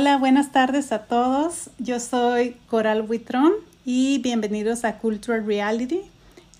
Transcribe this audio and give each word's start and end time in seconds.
Hola, 0.00 0.16
buenas 0.16 0.52
tardes 0.52 0.92
a 0.92 1.06
todos. 1.06 1.70
Yo 1.80 1.98
soy 1.98 2.54
Coral 2.68 3.04
Huitrón 3.08 3.52
y 3.84 4.18
bienvenidos 4.18 4.84
a 4.84 4.98
Cultural 4.98 5.44
Reality, 5.44 6.02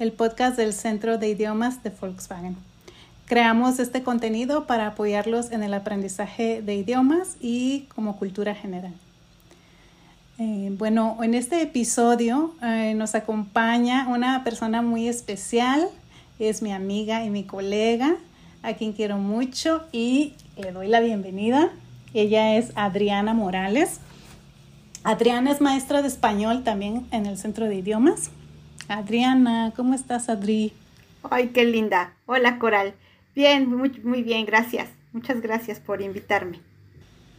el 0.00 0.11
podcast 0.11 0.56
del 0.56 0.72
Centro 0.72 1.18
de 1.18 1.29
Idiomas 1.29 1.84
de 1.84 1.90
Volkswagen. 1.90 2.56
Creamos 3.27 3.79
este 3.79 4.02
contenido 4.02 4.66
para 4.66 4.88
apoyarlos 4.88 5.52
en 5.52 5.62
el 5.62 5.72
aprendizaje 5.72 6.62
de 6.62 6.74
idiomas 6.74 7.36
y 7.40 7.82
como 7.95 8.16
cultura 8.16 8.56
general. 8.56 8.95
Eh, 10.41 10.75
bueno, 10.77 11.18
en 11.23 11.34
este 11.34 11.62
episodio 11.62 12.57
eh, 12.61 12.95
nos 12.96 13.14
acompaña 13.14 14.09
una 14.09 14.43
persona 14.43 14.82
muy 14.82 15.07
especial, 15.07 15.89
es 16.41 16.61
mi 16.61 16.73
amiga 16.73 17.25
y 17.25 17.30
mi 17.30 17.45
colega, 17.45 18.16
a 18.64 18.72
quien 18.72 18.94
quiero 18.94 19.16
mucho 19.16 19.86
y 19.93 20.34
le 20.57 20.72
doy 20.72 20.89
la 20.89 20.98
bienvenida. 20.98 21.70
Ella 22.21 22.57
es 22.57 22.72
Adriana 22.75 23.32
Morales. 23.32 24.00
Adriana 25.04 25.53
es 25.53 25.61
maestra 25.61 26.03
de 26.03 26.09
español 26.09 26.64
también 26.64 27.07
en 27.13 27.26
el 27.26 27.39
Centro 27.39 27.67
de 27.67 27.76
Idiomas. 27.76 28.31
Adriana, 28.89 29.72
¿cómo 29.76 29.95
estás, 29.95 30.29
Adri? 30.29 30.73
Ay, 31.31 31.50
qué 31.54 31.64
linda. 31.64 32.14
Hola, 32.27 32.59
Coral. 32.59 32.95
Bien, 33.36 33.73
muy, 33.73 34.00
muy 34.03 34.25
bien, 34.25 34.47
gracias. 34.47 34.89
Muchas 35.12 35.41
gracias 35.41 35.78
por 35.78 36.03
invitarme. 36.03 36.59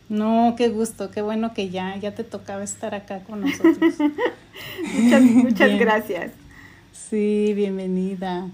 No, 0.08 0.56
qué 0.58 0.70
gusto, 0.70 1.12
qué 1.12 1.22
bueno 1.22 1.54
que 1.54 1.70
ya, 1.70 1.98
ya 1.98 2.16
te 2.16 2.24
tocaba 2.24 2.64
estar 2.64 2.96
acá 2.96 3.20
con 3.20 3.42
nosotros. 3.42 3.96
muchas, 4.94 5.22
muchas 5.22 5.78
gracias. 5.78 6.32
Sí, 6.94 7.52
bienvenida. 7.54 8.48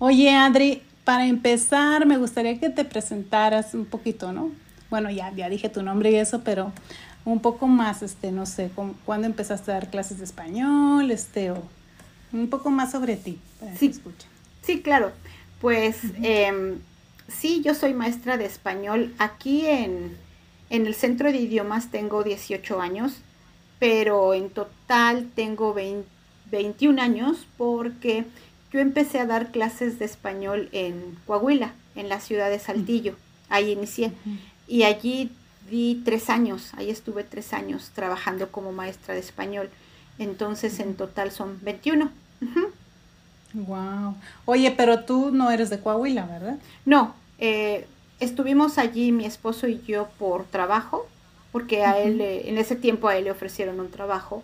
Oye, 0.00 0.34
Adri, 0.34 0.82
para 1.04 1.26
empezar, 1.26 2.04
me 2.04 2.18
gustaría 2.18 2.58
que 2.58 2.68
te 2.68 2.84
presentaras 2.84 3.74
un 3.74 3.84
poquito, 3.84 4.32
¿no? 4.32 4.50
Bueno, 4.90 5.10
ya, 5.10 5.32
ya 5.34 5.48
dije 5.48 5.68
tu 5.68 5.82
nombre 5.82 6.10
y 6.10 6.16
eso, 6.16 6.42
pero 6.42 6.72
un 7.24 7.40
poco 7.40 7.66
más, 7.66 8.02
este, 8.02 8.32
no 8.32 8.46
sé, 8.46 8.70
¿cuándo 9.04 9.26
empezaste 9.26 9.70
a 9.70 9.74
dar 9.74 9.90
clases 9.90 10.18
de 10.18 10.24
español? 10.24 11.10
Este, 11.10 11.50
o 11.50 11.62
un 12.32 12.48
poco 12.48 12.70
más 12.70 12.92
sobre 12.92 13.16
ti, 13.16 13.38
sí, 13.78 13.92
Sí, 14.62 14.82
claro. 14.82 15.12
Pues 15.60 16.00
em, 16.22 16.78
sí, 17.26 17.62
yo 17.64 17.74
soy 17.74 17.94
maestra 17.94 18.36
de 18.36 18.44
español. 18.44 19.14
Aquí 19.18 19.66
en, 19.66 20.16
en 20.70 20.86
el 20.86 20.94
centro 20.94 21.32
de 21.32 21.38
idiomas 21.38 21.90
tengo 21.90 22.22
18 22.22 22.80
años, 22.80 23.14
pero 23.78 24.34
en 24.34 24.50
total 24.50 25.28
tengo 25.34 25.74
21 26.50 27.00
años 27.00 27.46
porque 27.56 28.24
yo 28.72 28.80
empecé 28.80 29.20
a 29.20 29.26
dar 29.26 29.50
clases 29.50 29.98
de 29.98 30.04
español 30.04 30.68
en 30.72 31.16
Coahuila, 31.26 31.72
en 31.96 32.08
la 32.08 32.20
ciudad 32.20 32.50
de 32.50 32.58
Saltillo. 32.58 33.16
Ahí 33.48 33.72
inicié. 33.72 34.12
Y 34.68 34.84
allí 34.84 35.32
di 35.70 36.02
tres 36.04 36.30
años, 36.30 36.72
ahí 36.76 36.90
estuve 36.90 37.24
tres 37.24 37.52
años 37.52 37.90
trabajando 37.94 38.52
como 38.52 38.72
maestra 38.72 39.14
de 39.14 39.20
español. 39.20 39.70
Entonces 40.18 40.78
en 40.80 40.94
total 40.94 41.32
son 41.32 41.58
21. 41.62 42.10
Wow. 43.54 44.14
Oye, 44.44 44.70
pero 44.76 45.04
tú 45.04 45.30
no 45.30 45.50
eres 45.50 45.70
de 45.70 45.80
Coahuila, 45.80 46.26
¿verdad? 46.26 46.58
No, 46.84 47.14
eh, 47.38 47.86
estuvimos 48.20 48.78
allí 48.78 49.10
mi 49.12 49.24
esposo 49.24 49.68
y 49.68 49.80
yo 49.86 50.08
por 50.18 50.44
trabajo, 50.44 51.08
porque 51.50 51.84
a 51.84 51.98
él, 51.98 52.20
en 52.20 52.58
ese 52.58 52.76
tiempo 52.76 53.08
a 53.08 53.16
él 53.16 53.24
le 53.24 53.30
ofrecieron 53.30 53.80
un 53.80 53.90
trabajo 53.90 54.42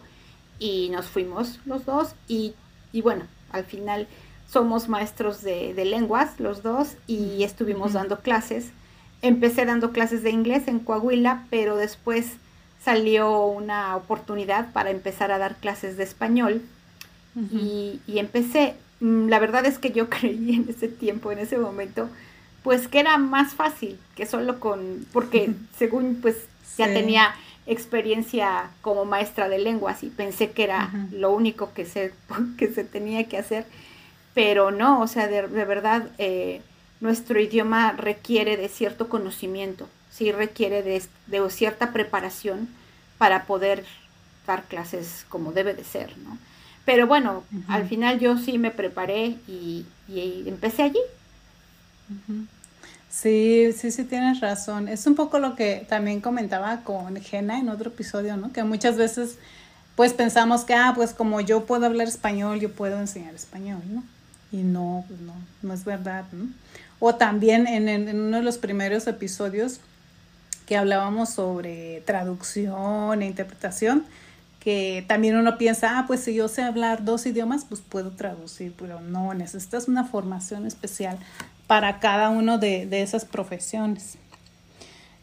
y 0.58 0.88
nos 0.90 1.06
fuimos 1.06 1.60
los 1.66 1.84
dos 1.84 2.14
y, 2.28 2.54
y 2.92 3.02
bueno, 3.02 3.24
al 3.50 3.64
final 3.64 4.08
somos 4.50 4.88
maestros 4.88 5.42
de, 5.42 5.74
de 5.74 5.84
lenguas 5.84 6.40
los 6.40 6.62
dos 6.62 6.94
y 7.06 7.42
estuvimos 7.42 7.92
dando 7.92 8.20
clases 8.20 8.70
empecé 9.24 9.64
dando 9.64 9.92
clases 9.92 10.22
de 10.22 10.30
inglés 10.30 10.68
en 10.68 10.78
Coahuila, 10.78 11.44
pero 11.50 11.76
después 11.76 12.34
salió 12.84 13.46
una 13.46 13.96
oportunidad 13.96 14.72
para 14.72 14.90
empezar 14.90 15.32
a 15.32 15.38
dar 15.38 15.56
clases 15.56 15.96
de 15.96 16.04
español. 16.04 16.62
Y, 17.50 18.00
empecé. 18.06 18.74
Mm, 19.00 19.28
la 19.28 19.40
verdad 19.40 19.66
es 19.66 19.78
que 19.78 19.90
yo 19.90 20.08
creí 20.10 20.54
en 20.54 20.66
ese 20.68 20.88
tiempo, 20.88 21.32
en 21.32 21.38
ese 21.38 21.58
momento, 21.58 22.08
pues 22.62 22.86
que 22.86 23.00
era 23.00 23.18
más 23.18 23.54
fácil 23.54 23.98
que 24.14 24.26
solo 24.26 24.60
con, 24.60 25.06
porque 25.12 25.52
según 25.76 26.18
pues 26.22 26.36
ya 26.78 26.86
tenía 26.86 27.34
experiencia 27.66 28.70
como 28.82 29.04
maestra 29.04 29.48
de 29.48 29.58
lenguas 29.58 30.02
y 30.02 30.10
pensé 30.10 30.50
que 30.50 30.64
era 30.64 30.90
lo 31.12 31.32
único 31.32 31.72
que 31.72 31.86
se, 31.86 32.12
que 32.58 32.68
se 32.68 32.84
tenía 32.84 33.24
que 33.24 33.38
hacer, 33.38 33.64
pero 34.34 34.70
no, 34.70 35.00
o 35.00 35.06
sea, 35.08 35.26
de, 35.28 35.48
de 35.48 35.64
verdad... 35.64 36.10
Eh, 36.18 36.60
nuestro 37.04 37.38
idioma 37.38 37.92
requiere 37.92 38.56
de 38.56 38.70
cierto 38.70 39.10
conocimiento, 39.10 39.86
sí 40.10 40.32
requiere 40.32 40.82
de, 40.82 41.02
cierta 41.50 41.92
preparación 41.92 42.66
para 43.18 43.44
poder 43.44 43.84
dar 44.46 44.64
clases 44.64 45.26
como 45.28 45.52
debe 45.52 45.74
de 45.74 45.84
ser, 45.84 46.16
¿no? 46.16 46.38
Pero 46.86 47.06
bueno, 47.06 47.44
al 47.68 47.86
final 47.86 48.20
yo 48.20 48.38
sí 48.38 48.56
me 48.56 48.70
preparé 48.70 49.36
y, 49.46 49.84
empecé 50.46 50.82
allí. 50.84 51.00
Sí, 53.10 53.70
sí, 53.76 53.90
sí 53.90 54.04
tienes 54.04 54.40
razón. 54.40 54.88
Es 54.88 55.06
un 55.06 55.14
poco 55.14 55.38
lo 55.38 55.56
que 55.56 55.86
también 55.86 56.22
comentaba 56.22 56.80
con 56.84 57.16
Jena 57.16 57.58
en 57.58 57.68
otro 57.68 57.90
episodio, 57.90 58.38
¿no? 58.38 58.50
Que 58.50 58.64
muchas 58.64 58.96
veces 58.96 59.36
pues 59.94 60.14
pensamos 60.14 60.64
que, 60.64 60.74
ah, 60.74 60.92
pues 60.94 61.12
como 61.12 61.40
yo 61.42 61.66
puedo 61.66 61.84
hablar 61.84 62.08
español, 62.08 62.60
yo 62.60 62.72
puedo 62.72 62.98
enseñar 62.98 63.34
español, 63.34 63.82
¿no? 63.90 64.02
Y 64.52 64.62
no, 64.62 65.04
pues 65.06 65.20
no, 65.20 65.34
no 65.62 65.74
es 65.74 65.84
verdad, 65.84 66.24
¿no? 66.32 66.48
O 67.00 67.14
también 67.14 67.66
en, 67.66 68.08
uno 68.18 68.38
de 68.38 68.42
los 68.42 68.58
primeros 68.58 69.06
episodios 69.06 69.80
que 70.66 70.76
hablábamos 70.76 71.30
sobre 71.30 72.02
traducción 72.06 73.20
e 73.22 73.26
interpretación, 73.26 74.04
que 74.60 75.04
también 75.06 75.36
uno 75.36 75.58
piensa, 75.58 75.98
ah, 75.98 76.04
pues 76.06 76.20
si 76.20 76.34
yo 76.34 76.48
sé 76.48 76.62
hablar 76.62 77.04
dos 77.04 77.26
idiomas, 77.26 77.66
pues 77.68 77.82
puedo 77.82 78.12
traducir, 78.12 78.72
pero 78.78 79.00
no, 79.00 79.34
necesitas 79.34 79.88
una 79.88 80.04
formación 80.04 80.66
especial 80.66 81.18
para 81.66 82.00
cada 82.00 82.30
uno 82.30 82.56
de, 82.58 82.88
esas 83.02 83.26
profesiones. 83.26 84.16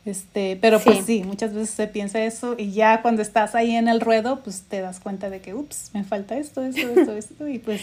Este, 0.05 0.57
pero 0.61 0.79
pues 0.79 1.05
sí, 1.05 1.23
muchas 1.23 1.53
veces 1.53 1.69
se 1.71 1.87
piensa 1.87 2.23
eso 2.23 2.55
y 2.57 2.71
ya 2.71 3.03
cuando 3.03 3.21
estás 3.21 3.53
ahí 3.53 3.75
en 3.75 3.87
el 3.87 4.01
ruedo, 4.01 4.41
pues 4.43 4.63
te 4.63 4.81
das 4.81 4.99
cuenta 4.99 5.29
de 5.29 5.41
que, 5.41 5.53
ups, 5.53 5.91
me 5.93 6.03
falta 6.03 6.37
esto, 6.37 6.63
esto, 6.63 6.89
esto, 6.89 7.15
esto, 7.15 7.47
y 7.47 7.59
pues 7.59 7.81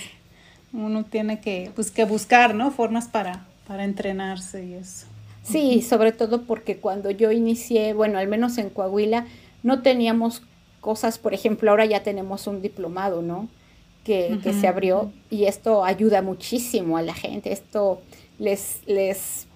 uno 0.72 1.04
tiene 1.04 1.40
que, 1.40 1.70
pues, 1.74 1.90
que 1.90 2.04
buscar, 2.04 2.54
¿no? 2.54 2.70
Formas 2.70 3.06
para, 3.06 3.46
para 3.68 3.84
entrenarse 3.84 4.64
y 4.64 4.74
eso. 4.74 5.06
Sí, 5.42 5.82
sobre 5.82 6.12
todo 6.12 6.42
porque 6.42 6.78
cuando 6.78 7.10
yo 7.10 7.30
inicié, 7.30 7.92
bueno, 7.92 8.18
al 8.18 8.26
menos 8.26 8.58
en 8.58 8.70
Coahuila, 8.70 9.26
no 9.62 9.82
teníamos 9.82 10.42
cosas, 10.80 11.18
por 11.18 11.34
ejemplo, 11.34 11.70
ahora 11.70 11.84
ya 11.86 12.02
tenemos 12.02 12.46
un 12.46 12.60
diplomado, 12.60 13.22
¿no? 13.22 13.48
Que, 14.04 14.40
se 14.58 14.66
abrió 14.66 15.12
y 15.28 15.44
esto 15.44 15.84
ayuda 15.84 16.22
muchísimo 16.22 16.96
a 16.96 17.02
la 17.02 17.12
gente, 17.12 17.52
esto 17.52 18.00
les, 18.38 18.80
les 18.86 19.46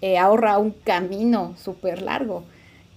eh, 0.00 0.16
ahorra 0.16 0.56
un 0.56 0.70
camino 0.70 1.54
súper 1.62 2.00
largo 2.00 2.44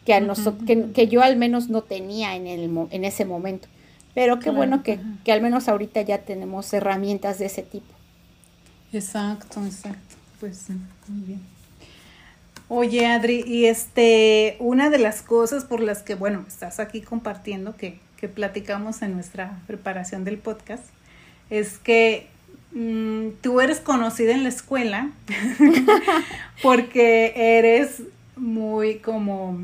que, 0.06 0.14
a 0.14 0.22
que, 0.66 0.92
que, 0.94 1.08
yo 1.10 1.22
al 1.22 1.36
menos 1.36 1.68
no 1.68 1.82
tenía 1.82 2.38
en, 2.38 2.48
el, 2.48 2.72
en 2.92 3.04
ese 3.04 3.26
momento. 3.26 3.68
Pero 4.14 4.40
qué 4.40 4.52
bueno 4.52 4.84
que, 4.84 5.00
que 5.26 5.34
al 5.34 5.42
menos 5.42 5.68
ahorita 5.68 6.02
ya 6.02 6.20
tenemos 6.20 6.72
herramientas 6.74 7.40
de 7.40 7.48
ese 7.48 7.62
tipo. 7.62 7.94
Exacto, 8.94 9.62
exacto. 9.66 10.11
Pues 10.42 10.66
muy 11.08 11.24
bien. 11.28 11.42
Oye, 12.68 13.06
Adri, 13.06 13.44
y 13.46 13.66
este, 13.68 14.56
una 14.58 14.90
de 14.90 14.98
las 14.98 15.22
cosas 15.22 15.66
por 15.66 15.82
las 15.82 16.02
que, 16.02 16.16
bueno, 16.16 16.44
estás 16.48 16.80
aquí 16.80 17.02
compartiendo, 17.02 17.76
que, 17.76 18.00
que 18.18 18.28
platicamos 18.28 19.04
en 19.04 19.14
nuestra 19.14 19.60
preparación 19.68 20.24
del 20.24 20.40
podcast, 20.40 20.84
es 21.52 21.78
que 21.78 22.26
mm, 22.74 23.42
tú 23.42 23.62
eres 23.62 23.82
conocida 23.82 24.32
en 24.32 24.42
la 24.42 24.50
escuela 24.50 25.12
porque 26.64 27.34
eres 27.36 28.02
muy 28.36 28.96
como, 28.96 29.64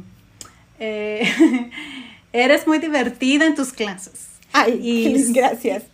eh, 0.78 1.72
eres 2.34 2.68
muy 2.68 2.78
divertida 2.78 3.48
en 3.48 3.56
tus 3.56 3.74
clases. 3.74 4.28
Ay, 4.54 4.80
y, 4.80 5.34
gracias. 5.34 5.86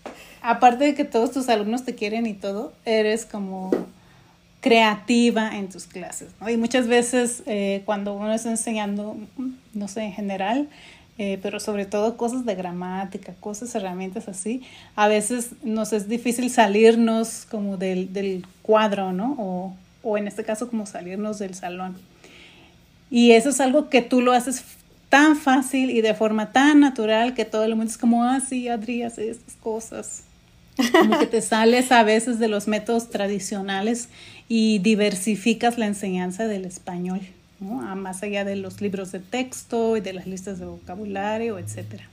Aparte 0.42 0.84
de 0.84 0.94
que 0.94 1.06
todos 1.06 1.32
tus 1.32 1.48
alumnos 1.48 1.86
te 1.86 1.96
quieren 1.96 2.26
y 2.26 2.34
todo, 2.34 2.74
eres 2.84 3.26
como 3.26 3.72
creativa 4.64 5.58
en 5.58 5.68
tus 5.68 5.86
clases. 5.86 6.30
¿no? 6.40 6.50
Y 6.50 6.56
muchas 6.56 6.88
veces 6.88 7.44
eh, 7.46 7.82
cuando 7.86 8.14
uno 8.14 8.32
está 8.32 8.50
enseñando, 8.50 9.18
no 9.74 9.88
sé, 9.90 10.04
en 10.04 10.14
general, 10.14 10.70
eh, 11.18 11.38
pero 11.44 11.60
sobre 11.60 11.86
todo 11.86 12.16
cosas 12.16 12.46
de 12.46 12.56
gramática, 12.56 13.34
cosas, 13.42 13.76
herramientas 13.76 14.30
así, 14.30 14.64
a 14.96 15.10
veces 15.10 15.50
nos 15.64 15.92
es 15.92 16.08
difícil 16.08 16.50
salirnos 16.50 17.46
como 17.52 17.76
del, 17.76 18.14
del 18.14 18.48
cuadro, 18.62 19.12
¿no? 19.12 19.36
O, 19.38 19.76
o 20.02 20.18
en 20.18 20.28
este 20.28 20.46
caso 20.46 20.70
como 20.70 20.86
salirnos 20.86 21.40
del 21.40 21.56
salón. 21.56 21.98
Y 23.12 23.32
eso 23.32 23.50
es 23.50 23.60
algo 23.60 23.90
que 23.90 24.02
tú 24.02 24.22
lo 24.22 24.32
haces 24.32 24.64
tan 25.10 25.36
fácil 25.36 25.90
y 25.90 26.00
de 26.00 26.14
forma 26.14 26.54
tan 26.54 26.80
natural 26.80 27.34
que 27.34 27.44
todo 27.44 27.66
el 27.66 27.76
mundo 27.76 27.92
es 27.92 27.98
como, 27.98 28.24
ah, 28.24 28.40
sí, 28.40 28.70
Adri, 28.70 29.04
hace 29.04 29.30
estas 29.30 29.56
cosas. 29.56 30.24
Como 30.92 31.20
que 31.20 31.28
te 31.28 31.42
sales 31.42 31.92
a 31.92 32.02
veces 32.04 32.40
de 32.40 32.48
los 32.48 32.68
métodos 32.68 33.10
tradicionales 33.10 34.10
y 34.56 34.78
diversificas 34.78 35.80
la 35.80 35.88
enseñanza 35.88 36.46
del 36.46 36.66
español. 36.66 37.22
más 37.60 38.22
allá 38.22 38.46
de 38.46 38.56
los 38.56 38.82
libros 38.82 39.12
de 39.12 39.18
texto 39.20 39.98
y 39.98 40.02
de 40.02 40.14
las 40.14 40.28
listas 40.28 40.60
de 40.60 40.66
vocabulario, 40.66 41.58
etcétera. 41.58 42.08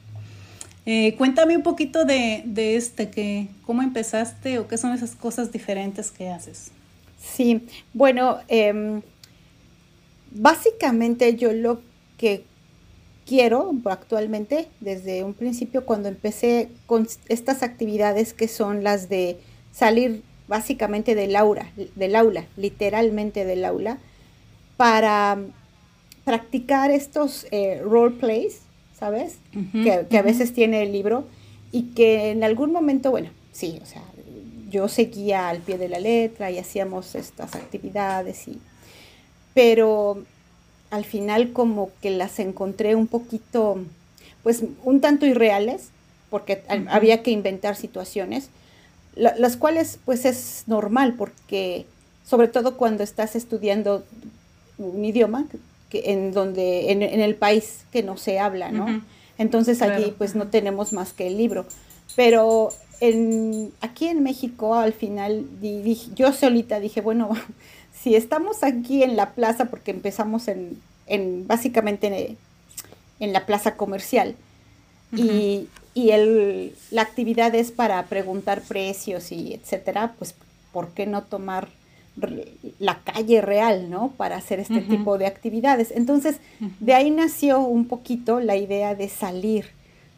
Eh, 0.87 1.16
cuéntame 1.19 1.54
un 1.54 1.62
poquito 1.62 2.06
de, 2.06 2.42
este, 2.56 3.10
que, 3.10 3.48
cómo 3.66 3.82
empezaste 3.82 4.58
o 4.58 4.69
qué 4.69 4.78
son 4.78 4.94
esas 4.94 5.14
cosas 5.16 5.52
diferentes 5.52 6.10
que 6.10 6.31
haces. 6.31 6.70
Sí, 7.20 7.60
bueno, 7.92 8.38
em, 8.48 9.02
básicamente 10.31 11.37
yo 11.37 11.52
lo 11.52 11.82
que 12.16 12.44
quiero 13.26 13.70
actualmente, 13.84 14.69
desde 14.81 15.25
un 15.25 15.34
principio 15.34 15.84
cuando 15.84 16.08
empecé 16.08 16.70
con 16.87 17.06
estas 17.28 17.62
actividades 17.62 18.32
que 18.32 18.48
son 18.48 18.82
las 18.82 19.10
de 19.10 19.37
salir 19.72 20.22
básicamente 20.50 21.14
del 21.14 21.37
aula, 21.37 21.70
del 21.94 22.17
aula, 22.17 22.44
literalmente 22.56 23.44
del 23.44 23.64
aula, 23.64 23.99
para 24.76 25.38
practicar 26.25 26.91
estos 26.91 27.47
eh, 27.52 27.81
role 27.85 28.17
plays, 28.17 28.62
¿sabes? 28.99 29.38
que, 29.85 30.19
a 30.19 30.23
veces 30.23 30.52
tiene 30.52 30.82
el 30.82 30.93
libro 30.93 31.25
y 31.70 31.94
que 31.94 32.32
en 32.32 32.43
algún 32.43 32.73
momento, 32.73 33.12
bueno, 33.12 33.31
sí, 33.52 33.79
o 33.81 33.87
sea, 33.87 34.02
yo 34.69 34.88
seguía 34.88 35.49
al 35.49 35.61
pie 35.61 35.79
de 35.79 35.88
la 35.88 36.00
letra 36.00 36.50
y 36.50 36.58
hacíamos 36.58 37.14
estas 37.14 37.55
actividades 37.55 38.49
y 38.49 38.58
pero 39.55 40.23
al 40.91 41.05
final 41.05 41.52
como 41.52 41.91
que 42.00 42.11
las 42.11 42.38
encontré 42.41 42.97
un 42.97 43.06
poquito 43.06 43.79
pues 44.43 44.64
un 44.85 45.00
tanto 45.00 45.26
irreales 45.26 45.91
porque 46.29 46.62
había 46.88 47.23
que 47.23 47.31
inventar 47.31 47.76
situaciones 47.76 48.50
las 49.20 49.56
cuales 49.56 49.99
pues 50.05 50.25
es 50.25 50.64
normal 50.67 51.14
porque 51.17 51.87
sobre 52.25 52.49
todo 52.49 52.76
cuando 52.76 53.02
estás 53.02 53.37
estudiando 53.37 54.05
un 54.78 55.05
idioma 55.05 55.46
que, 55.90 56.12
en 56.12 56.32
donde 56.32 56.90
en, 56.90 57.02
el 57.02 57.34
país 57.34 57.84
que 57.93 58.02
no 58.02 58.17
se 58.17 58.38
habla, 58.38 58.70
¿no? 58.70 59.02
Entonces 59.37 59.82
aquí 59.82 60.14
pues 60.17 60.34
no 60.34 60.46
tenemos 60.49 60.93
más 60.93 61.12
que 61.12 61.26
el 61.26 61.37
libro. 61.37 61.67
Pero 62.17 62.70
en, 63.00 63.72
aquí 63.81 64.08
en 64.08 64.22
México 64.22 64.75
al 64.75 64.93
final 64.93 65.46
yo 66.14 66.32
solita 66.32 66.81
dije, 66.81 67.00
bueno, 67.00 67.31
si 67.93 68.14
estamos 68.14 68.62
aquí 68.62 69.02
en 69.02 69.16
la 69.16 69.34
plaza, 69.34 69.66
porque 69.66 69.90
empezamos 69.90 70.49
en, 70.49 70.81
en 71.06 71.46
básicamente 71.46 72.37
en, 73.19 73.32
la 73.32 73.46
plaza 73.46 73.76
comercial, 73.76 74.37
y, 75.12 75.66
y 75.94 76.10
el, 76.10 76.75
la 76.90 77.02
actividad 77.02 77.54
es 77.54 77.72
para 77.72 78.04
preguntar 78.06 78.62
precios 78.62 79.32
y 79.32 79.54
etcétera, 79.54 80.14
pues 80.19 80.34
¿por 80.72 80.90
qué 80.90 81.06
no 81.06 81.22
tomar 81.22 81.69
la 82.78 83.00
calle 83.00 83.40
real, 83.40 83.88
¿no? 83.88 84.12
Para 84.16 84.37
hacer 84.37 84.60
este 84.60 84.81
tipo 84.82 85.16
de 85.16 85.26
actividades. 85.26 85.90
Entonces, 85.90 86.37
de 86.81 86.94
ahí 86.94 87.10
nació 87.10 87.60
un 87.60 87.87
poquito 87.87 88.40
la 88.40 88.56
idea 88.56 88.94
de 88.94 89.08
salir 89.08 89.66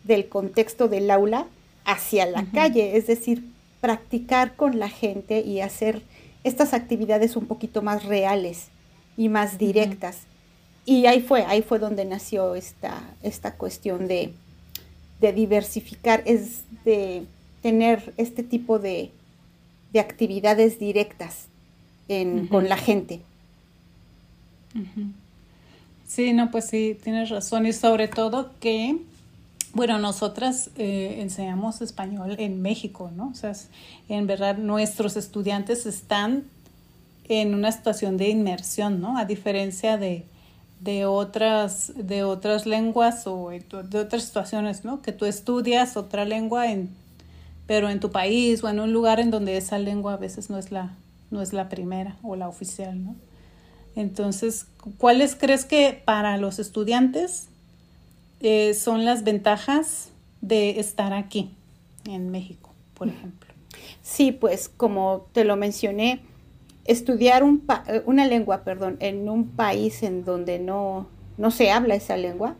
del 0.04 0.28
contexto 0.28 0.88
del 0.88 1.10
aula 1.10 1.46
hacia 1.84 2.26
la 2.26 2.44
calle, 2.52 2.96
es 2.96 3.06
decir, 3.06 3.44
practicar 3.80 4.56
con 4.56 4.78
la 4.78 4.88
gente 4.88 5.40
y 5.40 5.60
hacer 5.60 6.02
estas 6.44 6.74
actividades 6.74 7.36
un 7.36 7.46
poquito 7.46 7.82
más 7.82 8.04
reales 8.04 8.68
y 9.16 9.28
más 9.28 9.58
directas. 9.58 10.22
Y 10.84 11.06
ahí 11.06 11.20
fue, 11.20 11.44
ahí 11.44 11.62
fue 11.62 11.78
donde 11.78 12.04
nació 12.04 12.56
esta, 12.56 13.00
esta 13.22 13.54
cuestión 13.54 14.08
de, 14.08 14.34
de 15.22 15.32
diversificar, 15.32 16.22
es 16.26 16.64
de 16.84 17.24
tener 17.62 18.12
este 18.18 18.42
tipo 18.42 18.78
de, 18.78 19.10
de 19.92 20.00
actividades 20.00 20.78
directas 20.78 21.46
con 22.50 22.68
la 22.68 22.76
gente. 22.76 23.22
Sí, 26.06 26.34
no, 26.34 26.50
pues 26.50 26.66
sí, 26.66 26.98
tienes 27.02 27.30
razón. 27.30 27.64
Y 27.64 27.72
sobre 27.72 28.06
todo 28.08 28.50
que, 28.60 28.98
bueno, 29.72 29.98
nosotras 29.98 30.68
eh, 30.76 31.16
enseñamos 31.20 31.80
español 31.80 32.36
en 32.38 32.60
México, 32.60 33.10
¿no? 33.16 33.28
O 33.28 33.34
sea, 33.34 33.52
en 34.10 34.26
verdad 34.26 34.58
nuestros 34.58 35.16
estudiantes 35.16 35.86
están 35.86 36.44
en 37.28 37.54
una 37.54 37.72
situación 37.72 38.18
de 38.18 38.28
inmersión, 38.28 39.00
¿no? 39.00 39.16
A 39.16 39.24
diferencia 39.24 39.96
de, 39.96 40.26
de 40.82 41.06
otras, 41.06 41.92
de 41.94 42.24
otras 42.24 42.66
lenguas 42.66 43.26
o 43.26 43.50
de 43.50 43.98
otras 43.98 44.24
situaciones, 44.24 44.84
¿no? 44.84 45.00
Que 45.00 45.12
tú 45.12 45.26
estudias 45.26 45.96
otra 45.96 46.24
lengua 46.24 46.72
en, 46.72 46.90
pero 47.66 47.88
en 47.88 48.00
tu 48.00 48.10
país 48.10 48.64
o 48.64 48.68
en 48.68 48.80
un 48.80 48.92
lugar 48.92 49.20
en 49.20 49.30
donde 49.30 49.56
esa 49.56 49.78
lengua 49.78 50.14
a 50.14 50.16
veces 50.16 50.50
no 50.50 50.58
es 50.58 50.72
la, 50.72 50.96
no 51.30 51.40
es 51.40 51.52
la 51.52 51.68
primera 51.68 52.16
o 52.22 52.34
la 52.34 52.48
oficial, 52.48 53.04
¿no? 53.04 53.14
Entonces, 53.94 54.66
¿cuáles 54.98 55.36
crees 55.36 55.64
que 55.64 56.02
para 56.04 56.36
los 56.36 56.58
estudiantes 56.58 57.46
eh, 58.40 58.74
son 58.74 59.04
las 59.04 59.22
ventajas 59.22 60.08
de 60.40 60.80
estar 60.80 61.12
aquí 61.12 61.50
en 62.06 62.30
México, 62.30 62.74
por 62.94 63.06
ejemplo? 63.06 63.52
Sí, 64.02 64.32
pues 64.32 64.68
como 64.68 65.28
te 65.32 65.44
lo 65.44 65.56
mencioné, 65.56 66.22
estudiar 66.84 67.42
un 67.42 67.64
eh, 67.86 68.02
una 68.06 68.26
lengua, 68.26 68.64
perdón, 68.64 68.96
en 69.00 69.28
un 69.28 69.48
país 69.48 70.02
en 70.02 70.24
donde 70.24 70.58
no, 70.58 71.08
no 71.38 71.50
se 71.50 71.70
habla 71.70 71.94
esa 71.94 72.16
lengua, 72.16 72.56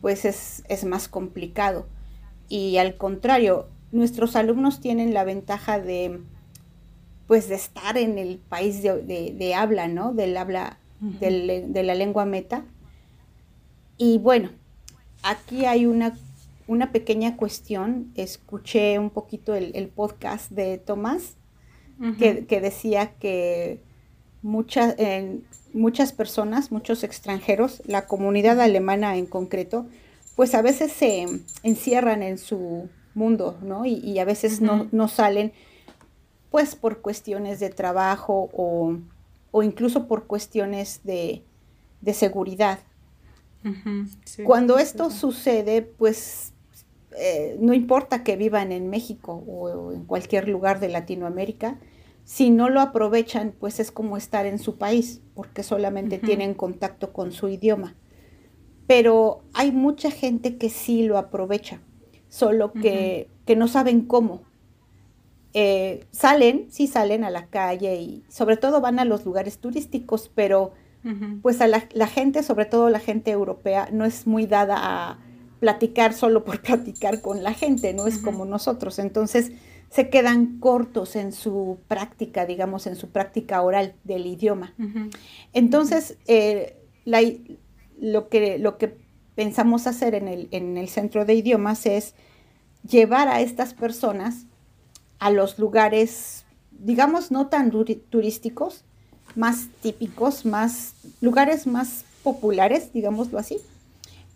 pues 0.00 0.24
es, 0.24 0.64
es 0.68 0.84
más 0.84 1.08
complicado. 1.08 1.86
Y 2.48 2.78
al 2.78 2.96
contrario, 2.96 3.68
nuestros 3.92 4.36
alumnos 4.36 4.80
tienen 4.80 5.14
la 5.14 5.24
ventaja 5.24 5.80
de 5.80 6.20
pues 7.30 7.48
de 7.48 7.54
estar 7.54 7.96
en 7.96 8.18
el 8.18 8.38
país 8.38 8.82
de, 8.82 9.54
habla, 9.54 9.86
¿no? 9.86 10.12
Del 10.12 10.36
habla, 10.36 10.80
de 10.98 11.82
la 11.84 11.94
lengua 11.94 12.24
meta. 12.24 12.64
Y 13.96 14.18
bueno, 14.18 14.50
aquí 15.22 15.64
hay 15.64 15.86
una, 15.86 16.18
una 16.66 16.90
pequeña 16.90 17.36
cuestión. 17.36 18.10
Escuché 18.16 18.98
un 18.98 19.10
poquito 19.10 19.54
el, 19.54 19.88
podcast 19.94 20.50
de 20.50 20.78
Tomás, 20.78 21.36
que, 22.18 22.60
decía 22.60 23.12
que 23.18 23.80
muchas, 24.42 24.96
muchas 25.72 26.12
personas, 26.12 26.72
muchos 26.72 27.04
extranjeros, 27.04 27.82
la 27.86 28.06
comunidad 28.06 28.60
alemana 28.60 29.16
en 29.16 29.26
concreto, 29.26 29.86
pues 30.36 30.54
a 30.54 30.62
veces 30.62 30.92
se 30.92 31.26
encierran 31.62 32.22
en 32.22 32.38
su 32.38 32.88
mundo, 33.14 33.58
¿no? 33.62 33.84
Y, 33.84 34.18
a 34.18 34.24
veces 34.24 34.60
no, 34.60 34.88
no 34.92 35.08
salen 35.08 35.52
pues 36.50 36.74
por 36.74 37.00
cuestiones 37.00 37.60
de 37.60 37.70
trabajo 37.70 38.50
o, 38.52 39.62
incluso 39.62 40.06
por 40.06 40.26
cuestiones 40.26 41.00
de, 41.04 41.44
seguridad. 42.12 42.80
Cuando 44.44 44.78
esto 44.78 45.10
sucede, 45.10 45.82
pues 45.82 46.52
eh, 47.18 47.56
no 47.60 47.74
importa 47.74 48.22
que 48.22 48.36
vivan 48.36 48.72
en 48.72 48.88
México 48.88 49.42
o, 49.46 49.92
en 49.92 50.04
cualquier 50.04 50.48
lugar 50.48 50.80
de 50.80 50.88
Latinoamérica, 50.88 51.78
si 52.24 52.50
no 52.50 52.68
lo 52.68 52.80
aprovechan, 52.80 53.52
pues 53.58 53.80
es 53.80 53.90
como 53.90 54.16
estar 54.16 54.46
en 54.46 54.58
su 54.58 54.76
país, 54.78 55.20
porque 55.34 55.62
solamente 55.62 56.18
tienen 56.18 56.54
contacto 56.54 57.12
con 57.12 57.32
su 57.32 57.48
idioma. 57.48 57.96
Pero 58.86 59.42
hay 59.52 59.72
mucha 59.72 60.10
gente 60.10 60.56
que 60.56 60.70
sí 60.70 61.02
lo 61.02 61.18
aprovecha, 61.18 61.80
solo 62.28 62.72
que, 62.72 63.28
que 63.46 63.56
no 63.56 63.66
saben 63.66 64.02
cómo. 64.02 64.42
Eh, 65.52 66.06
salen, 66.12 66.66
sí 66.70 66.86
salen 66.86 67.24
a 67.24 67.30
la 67.30 67.46
calle 67.46 67.96
y 67.96 68.22
sobre 68.28 68.56
todo 68.56 68.80
van 68.80 69.00
a 69.00 69.04
los 69.04 69.24
lugares 69.24 69.58
turísticos, 69.58 70.30
pero 70.32 70.72
pues 71.40 71.62
a 71.62 71.66
la, 71.66 72.06
gente, 72.06 72.42
sobre 72.42 72.66
todo 72.66 72.90
la 72.90 73.00
gente 73.00 73.30
europea, 73.30 73.88
no 73.90 74.04
es 74.04 74.26
muy 74.26 74.46
dada 74.46 74.76
a 74.78 75.18
platicar 75.60 76.14
solo 76.14 76.44
por 76.44 76.60
platicar 76.62 77.20
con 77.20 77.42
la 77.42 77.54
gente, 77.54 77.94
no 77.94 78.06
es 78.06 78.18
como 78.18 78.44
nosotros. 78.44 78.98
Entonces 78.98 79.52
se 79.90 80.08
quedan 80.08 80.58
cortos 80.58 81.16
en 81.16 81.32
su 81.32 81.78
práctica, 81.88 82.46
digamos, 82.46 82.86
en 82.86 82.96
su 82.96 83.10
práctica 83.10 83.60
oral 83.62 83.94
del 84.04 84.26
idioma. 84.26 84.74
Entonces, 85.52 86.16
eh, 86.26 86.76
lo, 87.98 88.28
que, 88.28 88.58
lo 88.58 88.78
que 88.78 88.96
pensamos 89.34 89.86
hacer 89.86 90.14
en 90.14 90.28
el, 90.28 90.48
en 90.52 90.78
el 90.78 90.88
centro 90.88 91.24
de 91.24 91.34
idiomas 91.34 91.86
es 91.86 92.14
llevar 92.88 93.28
a 93.28 93.40
estas 93.40 93.74
personas 93.74 94.46
a 95.18 95.30
los 95.30 95.58
lugares, 95.58 96.44
digamos, 96.70 97.32
no 97.32 97.48
tan 97.48 97.70
turísticos, 97.70 98.84
más 99.34 99.68
típicos, 99.82 100.44
más 100.44 100.94
lugares 101.20 101.66
más 101.66 102.04
populares, 102.22 102.92
digámoslo 102.92 103.38
así, 103.38 103.58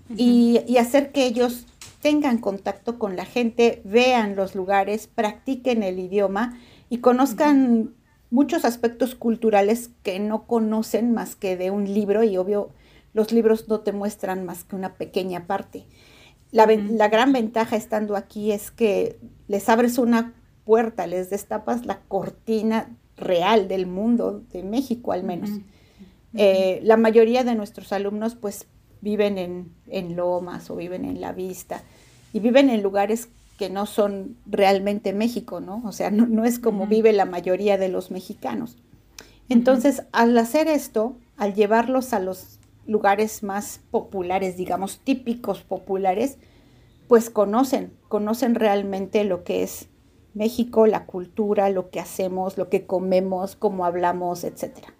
y, 0.08 0.76
hacer 0.78 1.12
que 1.12 1.26
ellos 1.26 1.66
tengan 2.02 2.38
contacto 2.38 2.98
con 2.98 3.16
la 3.16 3.24
gente, 3.24 3.80
vean 3.84 4.36
los 4.36 4.54
lugares, 4.54 5.06
practiquen 5.06 5.82
el 5.82 5.98
idioma 5.98 6.58
y 6.90 6.98
conozcan 6.98 7.94
muchos 8.30 8.64
aspectos 8.64 9.14
culturales 9.14 9.90
que 10.02 10.18
no 10.18 10.46
conocen 10.46 11.14
más 11.14 11.36
que 11.36 11.56
de 11.56 11.70
un 11.70 11.92
libro 11.92 12.24
y 12.24 12.36
obvio 12.36 12.70
los 13.14 13.32
libros 13.32 13.68
no 13.68 13.80
te 13.80 13.92
muestran 13.92 14.44
más 14.44 14.64
que 14.64 14.76
una 14.76 14.94
pequeña 14.94 15.46
parte. 15.46 15.86
La, 16.50 16.66
la 16.66 17.08
gran 17.08 17.32
ventaja 17.32 17.76
estando 17.76 18.16
aquí 18.16 18.52
es 18.52 18.70
que 18.70 19.18
les 19.48 19.68
abres 19.68 19.98
una 19.98 20.34
puerta, 20.64 21.06
les 21.06 21.30
destapas 21.30 21.86
la 21.86 22.00
cortina 22.00 22.96
real 23.16 23.68
del 23.68 23.86
mundo, 23.86 24.42
de 24.52 24.62
México 24.62 25.12
al 25.12 25.24
menos. 25.24 25.50
Eh, 26.36 26.80
la 26.82 26.96
mayoría 26.96 27.44
de 27.44 27.54
nuestros 27.54 27.92
alumnos 27.92 28.34
pues 28.34 28.66
viven 29.04 29.38
en, 29.38 29.72
en, 29.86 30.16
Lomas 30.16 30.70
o 30.70 30.76
viven 30.76 31.04
en 31.04 31.20
La 31.20 31.32
Vista 31.32 31.82
y 32.32 32.40
viven 32.40 32.70
en 32.70 32.82
lugares 32.82 33.28
que 33.58 33.70
no 33.70 33.86
son 33.86 34.36
realmente 34.46 35.12
México, 35.12 35.60
¿no? 35.60 35.82
O 35.84 35.92
sea, 35.92 36.10
no, 36.10 36.44
es 36.44 36.58
como 36.58 36.86
vive 36.86 37.12
la 37.12 37.26
mayoría 37.26 37.78
de 37.78 37.88
los 37.88 38.10
mexicanos. 38.10 38.76
Entonces, 39.48 40.02
al 40.12 40.36
hacer 40.38 40.66
esto, 40.66 41.16
al 41.36 41.54
llevarlos 41.54 42.12
a 42.12 42.18
los 42.18 42.58
lugares 42.86 43.42
más 43.42 43.80
populares, 43.90 44.56
digamos, 44.56 44.98
típicos 44.98 45.62
populares, 45.62 46.38
pues 47.06 47.30
conocen, 47.30 47.92
conocen 48.08 48.54
realmente 48.54 49.22
lo 49.24 49.44
que 49.44 49.62
es 49.62 49.88
México, 50.32 50.86
la 50.86 51.06
cultura, 51.06 51.68
lo 51.68 51.90
que 51.90 52.00
hacemos, 52.00 52.58
lo 52.58 52.68
que 52.68 52.86
comemos, 52.86 53.54
cómo 53.54 53.84
hablamos, 53.84 54.42
etcétera. 54.42 54.94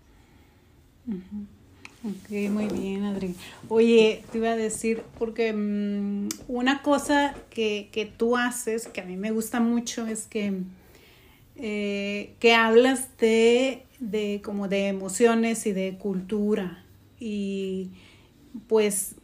Ok, 2.05 2.31
muy 2.51 2.67
bien, 2.67 3.05
Adri. 3.05 3.35
Oye, 3.69 4.25
te 4.31 4.39
iba 4.39 4.51
a 4.51 4.57
decir, 4.57 5.03
porque 5.19 5.53
mm, 5.53 6.29
una 6.49 6.83
cosa 6.83 7.35
que, 7.49 8.13
tú 8.19 8.37
haces, 8.37 8.89
que 8.89 9.01
a 9.01 9.05
mí 9.05 9.17
me 9.17 9.31
gusta 9.31 9.59
mucho, 9.59 10.07
es 10.07 10.27
que, 10.27 10.53
eh, 11.57 12.35
que 12.41 12.55
hablas 12.55 13.17
de, 13.17 13.85
de 14.01 14.43
como 14.45 14.69
de 14.69 14.89
emociones 14.89 15.67
y 15.67 15.73
de 15.73 15.97
cultura 15.97 16.85
y 17.19 17.91
pues 18.69 19.15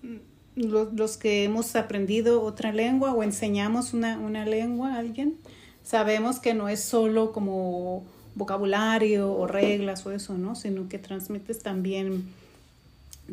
los, 0.54 1.16
que 1.16 1.44
hemos 1.44 1.76
aprendido 1.76 2.42
otra 2.42 2.72
lengua 2.72 3.12
o 3.12 3.22
enseñamos 3.22 3.92
una, 3.92 4.46
lengua 4.46 4.94
a 4.94 4.98
alguien, 4.98 5.36
sabemos 5.82 6.40
que 6.40 6.54
no 6.54 6.68
es 6.68 6.80
solo 6.80 7.32
como 7.32 8.04
vocabulario 8.34 9.32
o 9.32 9.46
reglas 9.46 10.06
o 10.06 10.12
eso, 10.12 10.38
¿no? 10.38 10.54
Sino 10.54 10.88
que 10.88 10.98
transmites 10.98 11.62
también 11.62 12.24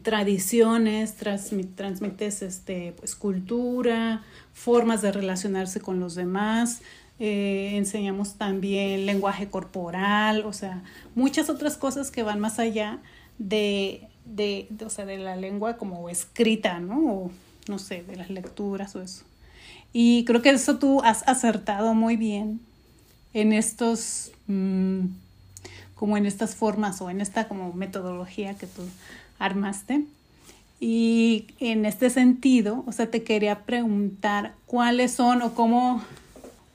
tradiciones, 0.04 1.16
transmites 1.16 2.42
este, 2.42 2.94
pues, 2.98 3.16
cultura, 3.16 4.24
formas 4.54 5.02
de 5.02 5.12
relacionarse 5.12 5.80
con 5.80 6.00
los 6.00 6.16
demás, 6.16 6.82
eh, 7.20 7.72
enseñamos 7.74 8.36
también 8.36 9.06
lenguaje 9.06 9.50
corporal, 9.50 10.46
o 10.46 10.54
sea, 10.54 10.84
muchas 11.16 11.50
otras 11.50 11.78
cosas 11.78 12.12
que 12.12 12.24
van 12.24 12.40
más 12.40 12.60
allá 12.60 13.00
de, 13.40 14.08
de, 14.26 14.68
o 14.86 14.90
sea, 14.90 15.06
de 15.06 15.18
la 15.18 15.36
lengua 15.36 15.78
como 15.78 16.10
escrita, 16.10 16.80
¿no? 16.80 17.14
O, 17.14 17.32
no 17.68 17.80
sé, 17.80 18.04
de 18.04 18.16
las 18.16 18.30
lecturas 18.30 18.96
o 18.96 19.02
eso. 19.02 19.24
Y 19.94 20.26
creo 20.26 20.42
que 20.42 20.50
eso 20.50 20.78
tú 20.78 21.02
has 21.04 21.28
acertado 21.28 21.94
muy 21.94 22.18
bien 22.18 22.60
en 23.34 23.54
estos, 23.54 24.32
mm, 24.48 25.06
como 25.96 26.18
en 26.18 26.26
estas 26.26 26.56
formas 26.56 27.02
o 27.02 27.10
en 27.10 27.22
esta 27.22 27.48
como 27.48 27.74
metodología 27.74 28.54
que 28.56 28.68
tú 28.68 28.84
armaste. 29.40 30.06
Y 30.80 31.48
en 31.60 31.86
este 31.86 32.10
sentido, 32.10 32.84
o 32.86 32.92
sea, 32.92 33.10
te 33.10 33.24
quería 33.24 33.66
preguntar 33.66 34.54
cuáles 34.66 35.12
son 35.12 35.42
o 35.42 35.54
cómo, 35.54 36.04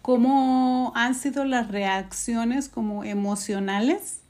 cómo 0.03 0.93
han 0.97 1.15
sido 1.15 1.45
las 1.45 1.69
reacciones 1.71 2.69
como 2.69 3.05
emocionales 3.05 4.23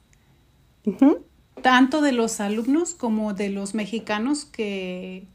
tanto 1.61 2.01
de 2.01 2.11
los 2.11 2.39
alumnos 2.39 2.93
como 2.93 3.33
de 3.33 3.49
los 3.49 3.73
mexicanos 3.73 4.45
que, 4.45 5.25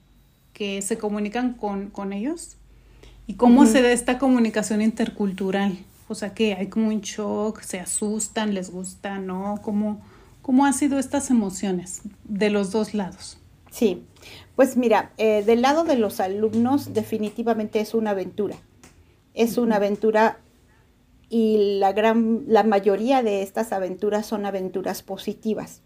que 0.53 0.83
se 0.83 0.99
comunican 0.99 1.55
con, 1.55 2.13
ellos 2.13 2.57
y 3.27 3.35
cómo 3.35 3.67
se 3.67 3.83
da 3.83 3.91
esta 3.91 4.19
comunicación 4.19 4.83
intercultural. 4.83 5.79
O 6.09 6.15
sea, 6.15 6.33
que 6.33 6.55
hay 6.55 6.69
como 6.69 6.89
un 6.89 7.01
shock, 7.01 7.61
se 7.61 7.81
asustan, 7.81 8.55
les 8.55 8.71
gusta, 8.71 9.19
¿no? 9.19 9.61
¿Cómo, 9.63 10.01
cómo 10.49 10.65
han 10.65 10.73
sido 10.73 10.99
estas 10.99 11.29
emociones 11.29 12.01
de 12.25 12.49
los 12.49 12.73
dos 12.73 12.95
lados? 12.95 13.37
Sí, 13.71 14.07
pues 14.57 14.79
mira, 14.79 15.13
eh, 15.19 15.43
del 15.45 15.61
lado 15.61 15.85
de 15.85 15.99
los 15.99 16.21
alumnos 16.21 16.95
definitivamente 16.95 17.81
es 17.81 17.93
una 17.93 18.13
aventura. 18.13 18.57
Es 19.35 19.59
una 19.59 19.77
aventura 19.77 20.39
y 21.29 21.77
la 21.79 21.93
gran, 21.93 22.45
la 22.47 22.63
mayoría 22.63 23.23
de 23.23 23.43
estas 23.43 23.73
aventuras 23.73 24.25
son 24.25 24.47
aventuras 24.47 25.03
positivas. 25.03 25.83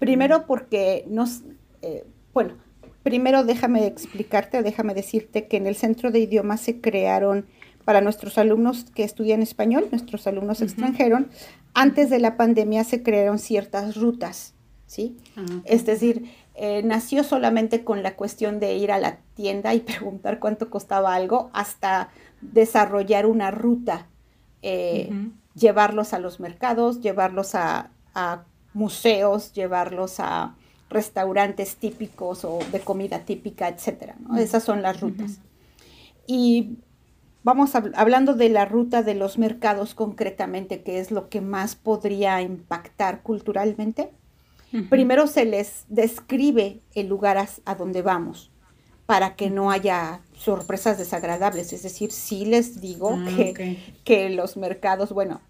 Primero 0.00 0.44
porque 0.48 1.04
nos, 1.06 1.42
eh, 1.80 2.04
bueno, 2.32 2.54
primero 3.04 3.44
déjame 3.44 3.86
explicarte, 3.86 4.64
déjame 4.64 4.94
decirte 4.94 5.46
que 5.46 5.56
en 5.56 5.68
el 5.68 5.76
centro 5.76 6.10
de 6.10 6.18
idiomas 6.18 6.60
se 6.62 6.80
crearon 6.80 7.46
para 7.84 8.00
nuestros 8.00 8.38
alumnos 8.38 8.84
que 8.94 9.04
estudian 9.04 9.42
español, 9.42 9.88
nuestros 9.90 10.26
alumnos 10.26 10.62
extranjeros, 10.62 11.22
antes 11.74 12.10
de 12.10 12.18
la 12.18 12.36
pandemia 12.36 12.84
se 12.84 13.02
crearon 13.02 13.38
ciertas 13.38 13.96
rutas, 13.96 14.54
¿sí? 14.86 15.16
Ah, 15.36 15.44
es 15.64 15.84
decir, 15.84 16.30
eh, 16.54 16.82
nació 16.84 17.24
solamente 17.24 17.84
con 17.84 18.02
la 18.02 18.14
cuestión 18.16 18.60
de 18.60 18.76
ir 18.76 18.92
a 18.92 18.98
la 18.98 19.18
tienda 19.34 19.74
y 19.74 19.80
preguntar 19.80 20.38
cuánto 20.38 20.70
costaba 20.70 21.14
algo 21.14 21.50
hasta 21.52 22.10
desarrollar 22.40 23.26
una 23.26 23.50
ruta, 23.50 24.06
eh, 24.62 25.10
llevarlos 25.54 26.14
a 26.14 26.18
los 26.18 26.40
mercados, 26.40 27.00
llevarlos 27.00 27.54
a, 27.54 27.90
a 28.14 28.44
museos, 28.72 29.52
llevarlos 29.52 30.20
a 30.20 30.54
restaurantes 30.90 31.76
típicos 31.76 32.44
o 32.44 32.60
de 32.70 32.80
comida 32.80 33.20
típica, 33.20 33.68
etcétera. 33.68 34.14
Esas 34.38 34.62
son 34.62 34.80
las 34.80 35.00
rutas. 35.00 35.40
Y 36.26 36.78
vamos 37.44 37.74
hablando 37.74 38.34
de 38.34 38.48
la 38.48 38.64
ruta 38.64 39.02
de 39.02 39.14
los 39.14 39.38
mercados 39.38 39.94
concretamente, 39.94 40.82
que 40.82 40.98
es 40.98 41.12
lo 41.12 41.28
que 41.28 41.40
más 41.40 41.76
podría 41.76 42.42
impactar 42.42 43.22
culturalmente. 43.22 44.10
Primero 44.90 45.28
se 45.28 45.44
les 45.44 45.84
describe 45.88 46.80
el 46.96 47.06
lugar 47.06 47.38
a, 47.64 47.74
donde 47.76 48.02
vamos 48.02 48.50
para 49.06 49.36
que 49.36 49.48
no 49.48 49.70
haya 49.70 50.20
sorpresas 50.36 50.98
desagradables. 50.98 51.72
Es 51.72 51.84
decir, 51.84 52.10
sí 52.10 52.44
les 52.44 52.80
digo 52.80 53.16
ah, 53.16 53.24
que, 53.36 53.78
que 54.02 54.30
los 54.30 54.56
mercados, 54.56 55.12
bueno, 55.12 55.40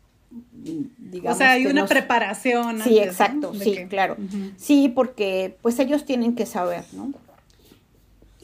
digamos. 0.53 1.37
O 1.37 1.39
sea, 1.39 1.53
hay 1.53 1.67
una 1.67 1.87
preparación. 1.87 2.83
Sí, 2.83 2.99
exacto, 2.99 3.55
sí, 3.55 3.87
claro. 3.89 4.17
Sí, 4.57 4.91
porque 4.95 5.57
pues 5.63 5.79
ellos 5.79 6.05
tienen 6.05 6.35
que 6.35 6.45
saber, 6.45 6.85
¿no? 6.93 7.13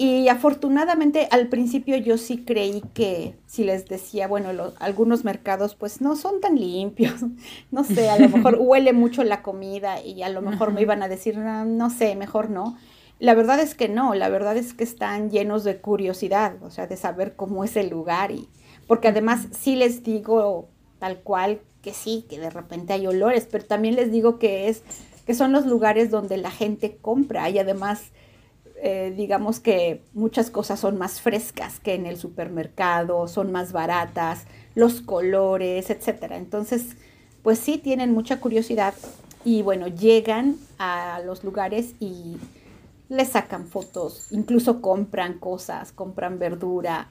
Y 0.02 0.28
afortunadamente 0.28 1.28
al 1.30 1.48
principio 1.48 1.94
yo 1.98 2.16
sí 2.16 2.42
creí 2.42 2.80
que 2.94 3.34
si 3.44 3.64
les 3.64 3.84
decía, 3.84 4.28
bueno, 4.28 4.48
algunos 4.78 5.24
mercados 5.26 5.74
pues 5.74 6.00
no 6.00 6.16
son 6.16 6.40
tan 6.40 6.58
limpios, 6.58 7.16
no 7.70 7.84
sé, 7.84 8.08
a 8.08 8.18
lo 8.18 8.30
mejor 8.30 8.56
huele 8.60 8.94
mucho 8.94 9.24
la 9.24 9.42
comida 9.42 10.02
y 10.02 10.22
a 10.22 10.30
lo 10.30 10.40
mejor 10.40 10.72
me 10.72 10.80
iban 10.80 11.02
a 11.02 11.08
decir, 11.08 11.36
no, 11.36 11.66
no 11.66 11.90
sé, 11.90 12.16
mejor 12.16 12.48
no. 12.48 12.78
La 13.18 13.34
verdad 13.34 13.60
es 13.60 13.74
que 13.74 13.90
no, 13.90 14.14
la 14.14 14.30
verdad 14.30 14.56
es 14.56 14.72
que 14.72 14.84
están 14.84 15.28
llenos 15.28 15.64
de 15.64 15.82
curiosidad, 15.82 16.54
o 16.62 16.70
sea, 16.70 16.86
de 16.86 16.96
saber 16.96 17.36
cómo 17.36 17.62
es 17.62 17.76
el 17.76 17.90
lugar 17.90 18.30
y 18.30 18.48
porque 18.86 19.08
además 19.08 19.48
sí 19.50 19.76
les 19.76 20.02
digo 20.02 20.70
tal 20.98 21.18
cual 21.18 21.60
que 21.82 21.92
sí, 21.92 22.24
que 22.26 22.38
de 22.38 22.48
repente 22.48 22.94
hay 22.94 23.06
olores, 23.06 23.46
pero 23.50 23.66
también 23.66 23.96
les 23.96 24.10
digo 24.10 24.38
que 24.38 24.70
es 24.70 24.82
que 25.26 25.34
son 25.34 25.52
los 25.52 25.66
lugares 25.66 26.10
donde 26.10 26.38
la 26.38 26.50
gente 26.50 26.96
compra 27.02 27.50
y 27.50 27.58
además 27.58 28.12
eh, 28.82 29.12
digamos 29.16 29.60
que 29.60 30.02
muchas 30.14 30.50
cosas 30.50 30.80
son 30.80 30.98
más 30.98 31.20
frescas 31.20 31.80
que 31.80 31.94
en 31.94 32.06
el 32.06 32.16
supermercado, 32.16 33.28
son 33.28 33.52
más 33.52 33.72
baratas, 33.72 34.46
los 34.74 35.00
colores, 35.00 35.90
etcétera. 35.90 36.36
Entonces, 36.36 36.96
pues 37.42 37.58
sí 37.58 37.78
tienen 37.78 38.12
mucha 38.12 38.40
curiosidad 38.40 38.94
y 39.44 39.62
bueno, 39.62 39.88
llegan 39.88 40.56
a 40.78 41.20
los 41.24 41.44
lugares 41.44 41.94
y 42.00 42.36
les 43.08 43.28
sacan 43.28 43.66
fotos, 43.66 44.28
incluso 44.30 44.80
compran 44.80 45.38
cosas, 45.38 45.92
compran 45.92 46.38
verdura. 46.38 47.08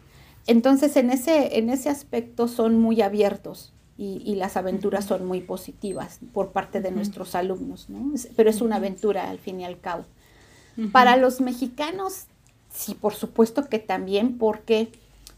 Entonces, 0.48 0.96
en 0.96 1.12
ese, 1.12 1.58
en 1.58 1.70
ese 1.70 1.90
aspecto 1.90 2.48
son 2.48 2.80
muy 2.80 3.02
abiertos 3.02 3.74
y, 3.98 4.36
las 4.36 4.56
aventuras 4.56 5.04
son 5.04 5.26
muy 5.26 5.42
positivas 5.42 6.20
por 6.34 6.54
parte 6.54 6.80
de 6.80 6.90
nuestros 6.90 7.36
alumnos, 7.36 7.90
¿no? 7.90 8.14
pero 8.38 8.50
es 8.50 8.62
una 8.62 8.78
aventura 8.78 9.30
al 9.30 9.40
fin 9.40 9.60
y 9.60 9.66
al 9.66 9.82
cabo. 9.82 10.06
Para 10.92 11.18
los 11.18 11.42
mexicanos, 11.42 12.26
sí, 12.70 12.94
por 12.96 13.14
supuesto 13.14 13.68
que 13.68 13.80
también, 13.80 14.38
porque, 14.38 14.92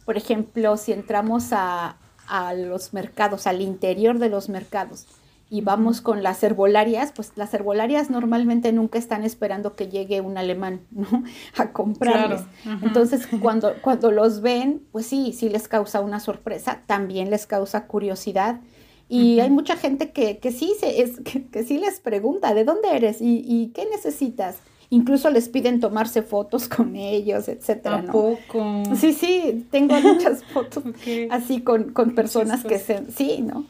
por 0.05 0.17
ejemplo, 0.17 0.77
si 0.77 0.91
entramos 0.91 1.51
a, 1.51 1.97
a 2.27 2.53
los 2.53 2.93
mercados, 2.93 3.47
al 3.47 3.61
interior 3.61 4.19
de 4.19 4.29
los 4.29 4.49
mercados, 4.49 5.07
y 5.51 5.59
vamos 5.59 5.99
con 5.99 6.23
las 6.23 6.41
herbolarias, 6.43 7.11
pues 7.13 7.33
las 7.35 7.53
herbolarias 7.53 8.09
normalmente 8.09 8.71
nunca 8.71 8.97
están 8.97 9.25
esperando 9.25 9.75
que 9.75 9.89
llegue 9.89 10.21
un 10.21 10.37
alemán, 10.37 10.79
¿no? 10.91 11.25
A 11.57 11.73
comprarles. 11.73 12.41
Entonces, 12.81 13.27
cuando, 13.41 13.73
cuando 13.81 14.11
los 14.11 14.39
ven, 14.39 14.81
pues 14.93 15.05
sí, 15.05 15.33
sí 15.33 15.49
les 15.49 15.67
causa 15.67 15.99
una 15.99 16.21
sorpresa, 16.21 16.83
también 16.85 17.29
les 17.29 17.47
causa 17.47 17.85
curiosidad. 17.85 18.61
Y 19.09 19.41
hay 19.41 19.49
mucha 19.49 19.75
gente 19.75 20.11
que, 20.11 20.37
que 20.37 20.53
sí 20.53 20.73
se, 20.79 21.01
es, 21.01 21.19
que, 21.19 21.63
sí 21.65 21.79
les 21.79 21.99
pregunta, 21.99 22.53
¿de 22.53 22.63
dónde 22.63 22.95
eres? 22.95 23.19
¿Y, 23.19 23.43
y 23.45 23.73
qué 23.75 23.85
necesitas? 23.91 24.55
Incluso 24.93 25.29
les 25.29 25.47
piden 25.47 25.79
tomarse 25.79 26.21
fotos 26.21 26.67
con 26.67 26.97
ellos, 26.97 27.47
etcétera, 27.47 28.01
¿no? 28.01 28.11
poco? 28.11 28.83
Sí, 28.93 29.13
sí, 29.13 29.65
tengo 29.71 29.97
muchas 30.01 30.43
fotos 30.53 30.83
así 31.29 31.61
con, 31.61 31.93
con 31.93 32.13
personas 32.13 32.65
que 32.65 32.77
se, 32.77 33.09
sí, 33.09 33.41
¿no? 33.41 33.65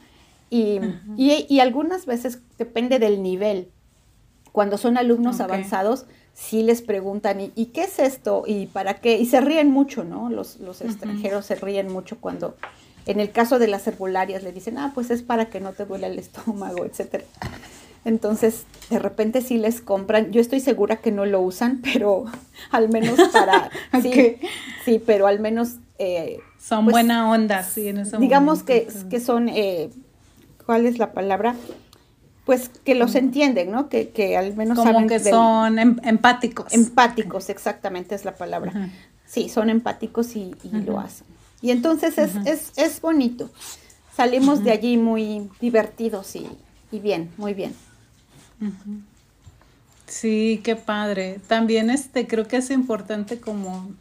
Y, 0.49 0.79
y, 1.15 1.59
algunas 1.59 2.07
veces 2.07 2.39
depende 2.57 2.97
del 2.97 3.21
nivel. 3.21 3.69
Cuando 4.51 4.79
son 4.79 4.97
alumnos 4.97 5.39
avanzados, 5.39 6.07
sí 6.33 6.63
les 6.63 6.81
preguntan, 6.81 7.39
¿y, 7.39 7.65
qué 7.67 7.83
es 7.83 7.99
esto? 7.99 8.43
¿Y 8.47 8.65
para 8.65 8.95
qué? 8.95 9.19
Y 9.19 9.27
se 9.27 9.41
ríen 9.41 9.69
mucho, 9.69 10.03
¿no? 10.03 10.31
Los, 10.31 10.59
los 10.59 10.81
extranjeros 10.81 11.45
se 11.45 11.53
ríen 11.53 11.93
mucho 11.93 12.19
cuando, 12.19 12.57
en 13.05 13.19
el 13.19 13.31
caso 13.31 13.59
de 13.59 13.67
las 13.67 13.85
herbularias, 13.85 14.41
le 14.41 14.51
dicen, 14.51 14.79
ah, 14.79 14.91
pues 14.95 15.11
es 15.11 15.21
para 15.21 15.51
que 15.51 15.59
no 15.59 15.73
te 15.73 15.85
duele 15.85 16.07
el 16.07 16.17
estómago, 16.17 16.83
etcétera. 16.83 17.25
Entonces, 18.03 18.63
de 18.89 18.99
repente 18.99 19.41
sí 19.41 19.57
les 19.57 19.81
compran. 19.81 20.31
Yo 20.31 20.41
estoy 20.41 20.59
segura 20.59 20.97
que 20.97 21.11
no 21.11 21.25
lo 21.25 21.41
usan, 21.41 21.81
pero 21.93 22.25
al 22.71 22.89
menos 22.89 23.19
para... 23.31 23.69
sí, 24.01 24.37
sí, 24.85 25.01
pero 25.05 25.27
al 25.27 25.39
menos... 25.39 25.75
Eh, 25.99 26.39
son 26.59 26.85
pues, 26.85 26.93
buena 26.93 27.29
onda, 27.29 27.63
sí, 27.63 27.87
en 27.87 27.99
ese 27.99 28.17
Digamos 28.17 28.63
que, 28.63 28.87
que 29.09 29.19
son... 29.19 29.49
Eh, 29.49 29.89
¿Cuál 30.65 30.85
es 30.85 30.99
la 30.99 31.11
palabra? 31.11 31.55
pues 32.45 32.69
que 32.69 32.95
los 32.95 33.15
entienden, 33.15 33.71
¿no? 33.71 33.87
Que, 33.87 34.09
que 34.09 34.35
al 34.35 34.55
menos 34.55 34.77
Como 34.77 34.91
saben 34.91 35.07
que 35.07 35.19
son 35.19 35.79
em, 35.79 35.97
empáticos. 36.03 36.73
Empáticos, 36.73 37.49
exactamente 37.49 38.15
es 38.15 38.25
la 38.25 38.35
palabra. 38.35 38.89
Sí, 39.25 39.47
son 39.47 39.69
empáticos 39.69 40.35
y, 40.35 40.53
lo 40.85 40.99
hacen. 40.99 41.27
Y 41.61 41.71
entonces 41.71 42.17
es, 42.17 42.35
es, 42.45 42.71
es 42.75 42.99
bonito. 42.99 43.49
Salimos 44.15 44.63
de 44.63 44.71
allí 44.71 44.97
muy 44.97 45.49
divertidos 45.61 46.35
y, 46.35 46.47
y 46.91 46.99
bien, 46.99 47.29
muy 47.37 47.53
bien. 47.53 47.73
Sí, 50.07 50.61
qué 50.63 50.75
padre. 50.75 51.39
También 51.47 51.89
este 51.89 52.27
creo 52.27 52.47
que 52.47 52.57
es 52.57 52.69
importante 52.69 53.39
como 53.39 53.91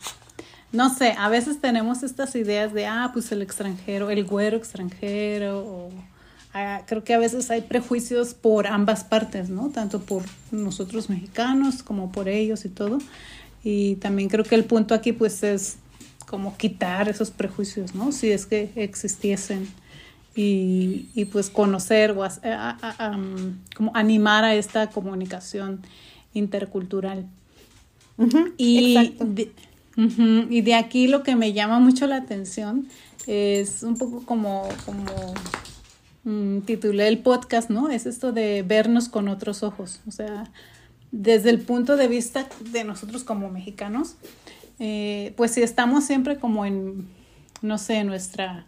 no 0.72 0.94
sé, 0.94 1.14
a 1.18 1.28
veces 1.28 1.60
tenemos 1.60 2.04
estas 2.04 2.34
ideas 2.36 2.72
de 2.72 2.86
ah, 2.86 3.10
pues 3.12 3.32
el 3.32 3.42
extranjero, 3.42 4.10
el 4.10 4.24
güero 4.24 4.56
extranjero 4.56 5.58
o 5.58 5.90
Ah, 6.52 6.82
creo 6.86 7.04
que 7.04 7.14
a 7.14 7.18
veces 7.18 7.50
hay 7.50 7.60
prejuicios 7.60 8.34
por 8.34 8.66
ambas 8.66 9.04
partes, 9.04 9.50
¿no? 9.50 9.70
Tanto 9.70 10.00
por 10.00 10.24
nosotros 10.50 11.08
mexicanos 11.08 11.82
como 11.82 12.10
por 12.10 12.28
ellos 12.28 12.64
y 12.64 12.68
todo. 12.68 12.98
Y 13.62 13.96
también 13.96 14.28
creo 14.28 14.44
que 14.44 14.56
el 14.56 14.64
punto 14.64 14.94
aquí 14.94 15.12
pues 15.12 15.42
es 15.44 15.76
como 16.26 16.56
quitar 16.56 17.08
esos 17.08 17.30
prejuicios, 17.30 17.94
¿no? 17.94 18.10
Si 18.10 18.32
es 18.32 18.46
que 18.46 18.72
existiesen 18.74 19.68
y, 20.34 21.08
y 21.14 21.24
pues 21.26 21.50
conocer 21.50 22.12
o 22.12 22.28
como 23.76 23.90
animar 23.94 24.44
a 24.44 24.54
esta 24.54 24.88
comunicación 24.90 25.80
intercultural. 26.34 27.26
y, 28.56 29.16
de, 29.18 29.52
y 30.50 30.60
de 30.60 30.74
aquí 30.74 31.08
lo 31.08 31.22
que 31.22 31.36
me 31.36 31.52
llama 31.52 31.80
mucho 31.80 32.06
la 32.06 32.16
atención 32.16 32.88
es 33.26 33.82
un 33.82 33.96
poco 33.96 34.24
como, 34.24 34.68
como 34.84 35.04
Mm, 36.24 36.60
titulé 36.60 37.08
el 37.08 37.18
podcast, 37.18 37.70
¿no? 37.70 37.88
Es 37.88 38.04
esto 38.04 38.32
de 38.32 38.62
vernos 38.62 39.08
con 39.08 39.28
otros 39.28 39.62
ojos, 39.62 40.00
o 40.06 40.10
sea, 40.10 40.50
desde 41.12 41.48
el 41.48 41.60
punto 41.60 41.96
de 41.96 42.08
vista 42.08 42.46
de 42.72 42.84
nosotros 42.84 43.24
como 43.24 43.48
mexicanos, 43.48 44.16
eh, 44.78 45.32
pues 45.36 45.52
si 45.52 45.62
estamos 45.62 46.04
siempre 46.04 46.36
como 46.38 46.66
en, 46.66 47.08
no 47.62 47.78
sé, 47.78 48.04
nuestra, 48.04 48.66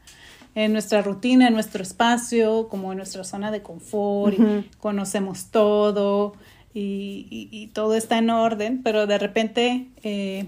en 0.55 0.73
nuestra 0.73 1.03
rutina, 1.03 1.49
en 1.49 1.55
nuestro 1.55 1.83
espacio, 1.83 2.69
como 2.69 2.93
en 2.93 2.99
nuestra 2.99 3.25
zona 3.25 3.51
de 3.51 3.63
confort, 3.63 4.39
y 4.39 4.69
conocemos 4.79 5.47
todo 5.47 6.35
y, 6.75 7.71
todo 7.75 7.95
está 7.95 8.19
en 8.19 8.31
orden, 8.31 8.83
pero 8.83 9.07
de 9.07 9.19
repente, 9.19 9.89
eh, 10.03 10.47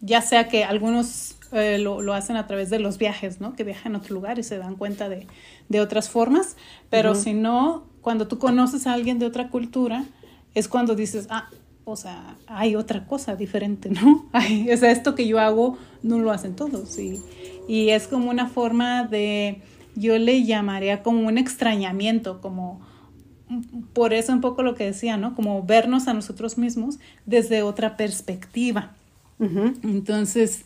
ya 0.00 0.22
sea 0.22 0.48
que 0.48 0.64
algunos 0.64 1.36
eh, 1.52 1.78
lo, 1.78 2.00
lo, 2.00 2.14
hacen 2.14 2.36
a 2.36 2.46
través 2.46 2.70
de 2.70 2.78
los 2.78 2.98
viajes, 2.98 3.40
¿no? 3.40 3.54
Que 3.54 3.64
viajan 3.64 3.94
a 3.94 3.98
otro 3.98 4.14
lugar 4.14 4.38
y 4.38 4.42
se 4.42 4.58
dan 4.58 4.76
cuenta 4.76 5.08
de, 5.08 5.26
de 5.68 5.80
otras 5.80 6.08
formas, 6.08 6.56
pero 6.90 7.14
si 7.14 7.34
no, 7.34 7.84
cuando 8.00 8.28
tú 8.28 8.38
conoces 8.38 8.86
a 8.86 8.92
alguien 8.92 9.18
de 9.18 9.26
otra 9.26 9.48
cultura, 9.48 10.04
es 10.54 10.68
cuando 10.68 10.94
dices, 10.94 11.26
ah, 11.30 11.48
o 11.84 11.96
sea, 11.96 12.36
hay 12.46 12.76
otra 12.76 13.06
cosa 13.06 13.36
diferente, 13.36 13.90
¿no? 14.02 14.28
o 14.32 14.76
sea, 14.76 14.90
esto 14.90 15.14
que 15.14 15.26
yo 15.26 15.38
hago 15.38 15.78
no 16.02 16.18
lo 16.18 16.30
hacen 16.30 16.56
todos. 16.56 16.98
Y, 16.98 17.20
y 17.70 17.90
es 17.90 18.08
como 18.08 18.30
una 18.30 18.48
forma 18.48 19.04
de, 19.04 19.62
yo 19.94 20.18
le 20.18 20.42
llamaría 20.42 21.04
como 21.04 21.28
un 21.28 21.38
extrañamiento, 21.38 22.40
como 22.40 22.80
por 23.92 24.12
eso 24.12 24.32
un 24.32 24.40
poco 24.40 24.64
lo 24.64 24.74
que 24.74 24.86
decía, 24.86 25.16
¿no? 25.16 25.36
Como 25.36 25.62
vernos 25.62 26.08
a 26.08 26.12
nosotros 26.12 26.58
mismos 26.58 26.98
desde 27.26 27.62
otra 27.62 27.96
perspectiva. 27.96 28.90
Entonces, 29.38 30.64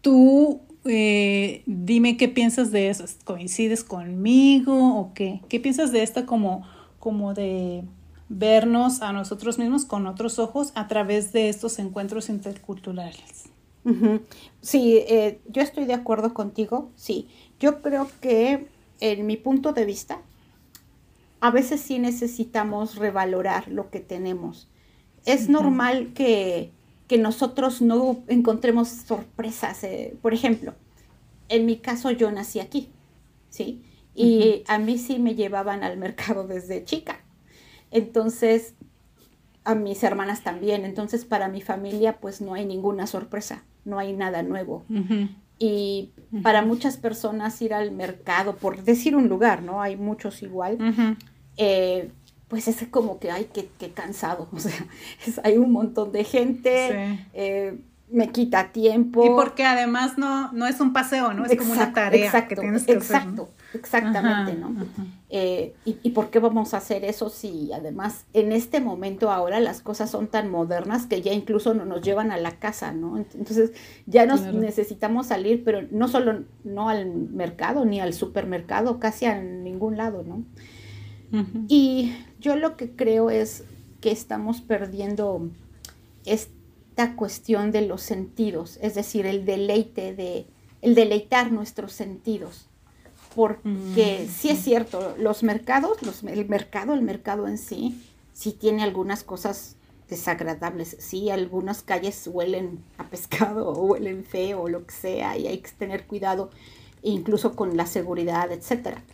tú 0.00 0.62
eh, 0.86 1.64
dime 1.66 2.16
qué 2.16 2.28
piensas 2.28 2.72
de 2.72 2.88
eso. 2.88 3.04
¿Coincides 3.24 3.84
conmigo 3.84 4.98
o 4.98 5.12
qué? 5.12 5.42
¿Qué 5.50 5.60
piensas 5.60 5.92
de 5.92 6.02
esta 6.02 6.24
como, 6.24 6.66
como 6.98 7.34
de 7.34 7.84
vernos 8.30 9.02
a 9.02 9.12
nosotros 9.12 9.58
mismos 9.58 9.84
con 9.84 10.06
otros 10.06 10.38
ojos 10.38 10.72
a 10.74 10.88
través 10.88 11.30
de 11.34 11.50
estos 11.50 11.78
encuentros 11.78 12.30
interculturales? 12.30 13.50
Sí, 14.60 14.98
eh, 15.08 15.40
yo 15.46 15.62
estoy 15.62 15.86
de 15.86 15.94
acuerdo 15.94 16.34
contigo, 16.34 16.90
sí. 16.94 17.28
Yo 17.58 17.80
creo 17.80 18.10
que 18.20 18.68
en 19.00 19.26
mi 19.26 19.36
punto 19.36 19.72
de 19.72 19.84
vista, 19.84 20.20
a 21.40 21.50
veces 21.50 21.80
sí 21.80 21.98
necesitamos 21.98 22.96
revalorar 22.96 23.68
lo 23.68 23.90
que 23.90 24.00
tenemos. 24.00 24.68
Es 25.24 25.48
normal 25.48 26.12
que 26.14 26.72
que 27.08 27.18
nosotros 27.18 27.80
no 27.80 28.22
encontremos 28.28 28.88
sorpresas. 28.88 29.82
Eh, 29.82 30.16
por 30.22 30.34
ejemplo, 30.34 30.74
en 31.48 31.66
mi 31.66 31.78
caso 31.78 32.10
yo 32.10 32.30
nací 32.30 32.60
aquí, 32.60 32.90
¿sí? 33.48 33.82
Y 34.14 34.62
a 34.68 34.78
mí 34.78 34.98
sí 34.98 35.18
me 35.18 35.34
llevaban 35.34 35.82
al 35.82 35.96
mercado 35.96 36.46
desde 36.46 36.84
chica. 36.84 37.24
Entonces, 37.90 38.74
a 39.68 39.74
mis 39.74 40.02
hermanas 40.02 40.42
también. 40.42 40.84
Entonces, 40.84 41.24
para 41.24 41.48
mi 41.48 41.60
familia, 41.60 42.18
pues 42.20 42.40
no 42.40 42.54
hay 42.54 42.64
ninguna 42.64 43.06
sorpresa, 43.06 43.64
no 43.84 43.98
hay 43.98 44.12
nada 44.14 44.42
nuevo. 44.42 44.84
Y 45.58 46.12
para 46.42 46.62
muchas 46.62 46.96
personas 46.96 47.60
ir 47.62 47.74
al 47.74 47.90
mercado, 47.90 48.56
por 48.56 48.82
decir 48.82 49.16
un 49.16 49.28
lugar, 49.28 49.62
¿no? 49.62 49.82
Hay 49.82 49.96
muchos 49.96 50.42
igual 50.42 50.78
pues 52.48 52.66
es 52.66 52.82
como 52.88 53.18
que, 53.18 53.30
ay, 53.30 53.48
qué, 53.52 53.68
qué 53.78 53.90
cansado, 53.90 54.48
o 54.52 54.58
sea, 54.58 54.72
hay 55.44 55.58
un 55.58 55.70
montón 55.70 56.12
de 56.12 56.24
gente, 56.24 57.26
eh, 57.34 57.78
me 58.10 58.30
quita 58.30 58.72
tiempo. 58.72 59.24
Y 59.24 59.30
porque 59.30 59.64
además 59.64 60.18
no, 60.18 60.52
no 60.52 60.66
es 60.66 60.80
un 60.80 60.92
paseo, 60.92 61.34
¿no? 61.34 61.44
Es 61.44 61.56
como 61.56 61.72
una 61.72 61.92
tarea 61.92 62.26
exacto, 62.26 62.54
que 62.56 62.60
tienes 62.60 62.84
que 62.84 62.92
exacto, 62.92 63.50
Exactamente, 63.74 64.54
¿no? 64.54 64.74
Eh, 65.28 65.74
y, 65.84 65.98
y, 66.02 66.10
por 66.10 66.30
qué 66.30 66.38
vamos 66.38 66.72
a 66.72 66.78
hacer 66.78 67.04
eso 67.04 67.28
si 67.28 67.70
además 67.72 68.24
en 68.32 68.52
este 68.52 68.80
momento 68.80 69.30
ahora 69.30 69.60
las 69.60 69.82
cosas 69.82 70.10
son 70.10 70.28
tan 70.28 70.50
modernas 70.50 71.04
que 71.04 71.20
ya 71.20 71.34
incluso 71.34 71.74
no 71.74 71.84
nos 71.84 72.00
llevan 72.00 72.32
a 72.32 72.38
la 72.38 72.52
casa, 72.58 72.92
¿no? 72.92 73.18
Entonces 73.18 73.72
ya 74.06 74.24
nos 74.24 74.40
necesitamos 74.54 75.26
salir, 75.26 75.64
pero 75.64 75.82
no 75.90 76.08
solo 76.08 76.44
no 76.64 76.88
al 76.88 77.06
mercado 77.06 77.84
ni 77.84 78.00
al 78.00 78.14
supermercado, 78.14 78.98
casi 78.98 79.26
a 79.26 79.38
ningún 79.40 79.98
lado, 79.98 80.24
¿no? 80.26 80.44
Y 81.68 82.14
yo 82.40 82.56
lo 82.56 82.78
que 82.78 82.90
creo 82.92 83.28
es 83.28 83.64
que 84.00 84.10
estamos 84.10 84.62
perdiendo 84.62 85.50
esta 86.98 87.14
cuestión 87.14 87.70
de 87.70 87.82
los 87.82 88.02
sentidos, 88.02 88.76
es 88.82 88.96
decir, 88.96 89.24
el 89.24 89.44
deleite 89.44 90.16
de, 90.16 90.48
el 90.82 90.96
deleitar 90.96 91.52
nuestros 91.52 91.92
sentidos. 91.92 92.66
Porque 93.36 94.26
mm. 94.26 94.28
sí 94.28 94.48
es 94.48 94.58
cierto, 94.58 95.14
los 95.16 95.44
mercados, 95.44 96.02
los, 96.02 96.24
el 96.24 96.48
mercado, 96.48 96.94
el 96.94 97.02
mercado 97.02 97.46
en 97.46 97.56
sí, 97.56 98.02
sí 98.32 98.50
tiene 98.50 98.82
algunas 98.82 99.22
cosas 99.22 99.76
desagradables. 100.10 100.96
Sí, 100.98 101.30
algunas 101.30 101.82
calles 101.82 102.28
huelen 102.32 102.82
a 102.96 103.04
pescado 103.04 103.68
o 103.72 103.84
huelen 103.84 104.24
feo 104.24 104.62
o 104.62 104.68
lo 104.68 104.84
que 104.84 104.92
sea 104.92 105.38
y 105.38 105.46
hay 105.46 105.58
que 105.58 105.70
tener 105.70 106.04
cuidado 106.04 106.50
incluso 107.02 107.54
con 107.54 107.76
la 107.76 107.86
seguridad, 107.86 108.50
etcétera 108.50 109.04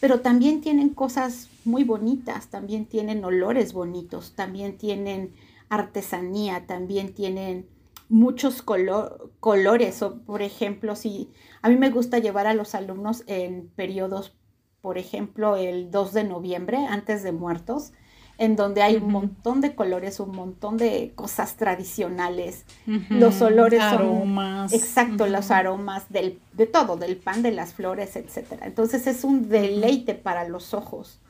pero 0.00 0.20
también 0.20 0.62
tienen 0.62 0.88
cosas 0.88 1.48
muy 1.64 1.84
bonitas, 1.84 2.48
también 2.48 2.86
tienen 2.86 3.22
olores 3.22 3.74
bonitos, 3.74 4.32
también 4.34 4.78
tienen 4.78 5.34
artesanía, 5.70 6.66
también 6.66 7.14
tienen 7.14 7.66
muchos 8.10 8.62
colores. 8.62 10.02
O, 10.02 10.18
por 10.18 10.42
ejemplo, 10.42 10.94
si 10.96 11.30
a 11.62 11.70
mí 11.70 11.76
me 11.76 11.88
gusta 11.88 12.18
llevar 12.18 12.46
a 12.46 12.54
los 12.54 12.74
alumnos 12.74 13.24
en 13.26 13.70
periodos, 13.74 14.36
por 14.82 14.98
ejemplo, 14.98 15.56
el 15.56 15.90
2 15.90 16.12
de 16.12 16.24
noviembre, 16.24 16.86
antes 16.86 17.22
de 17.22 17.32
muertos, 17.32 17.92
en 18.36 18.56
donde 18.56 18.82
hay 18.82 18.96
un 18.96 19.12
montón 19.12 19.60
de 19.60 19.74
colores, 19.74 20.18
un 20.18 20.34
montón 20.34 20.78
de 20.78 21.12
cosas 21.14 21.56
tradicionales. 21.56 22.64
Los 23.10 23.42
olores 23.42 23.82
aromas. 23.82 24.72
exacto, 24.72 25.26
los 25.26 25.50
aromas 25.50 26.10
del, 26.10 26.40
de 26.54 26.66
todo, 26.66 26.96
del 26.96 27.18
pan, 27.18 27.42
de 27.42 27.52
las 27.52 27.74
flores, 27.74 28.16
etcétera. 28.16 28.66
Entonces 28.66 29.06
es 29.06 29.24
un 29.24 29.50
deleite 29.50 30.14
para 30.14 30.48
los 30.48 30.72
ojos 30.72 31.20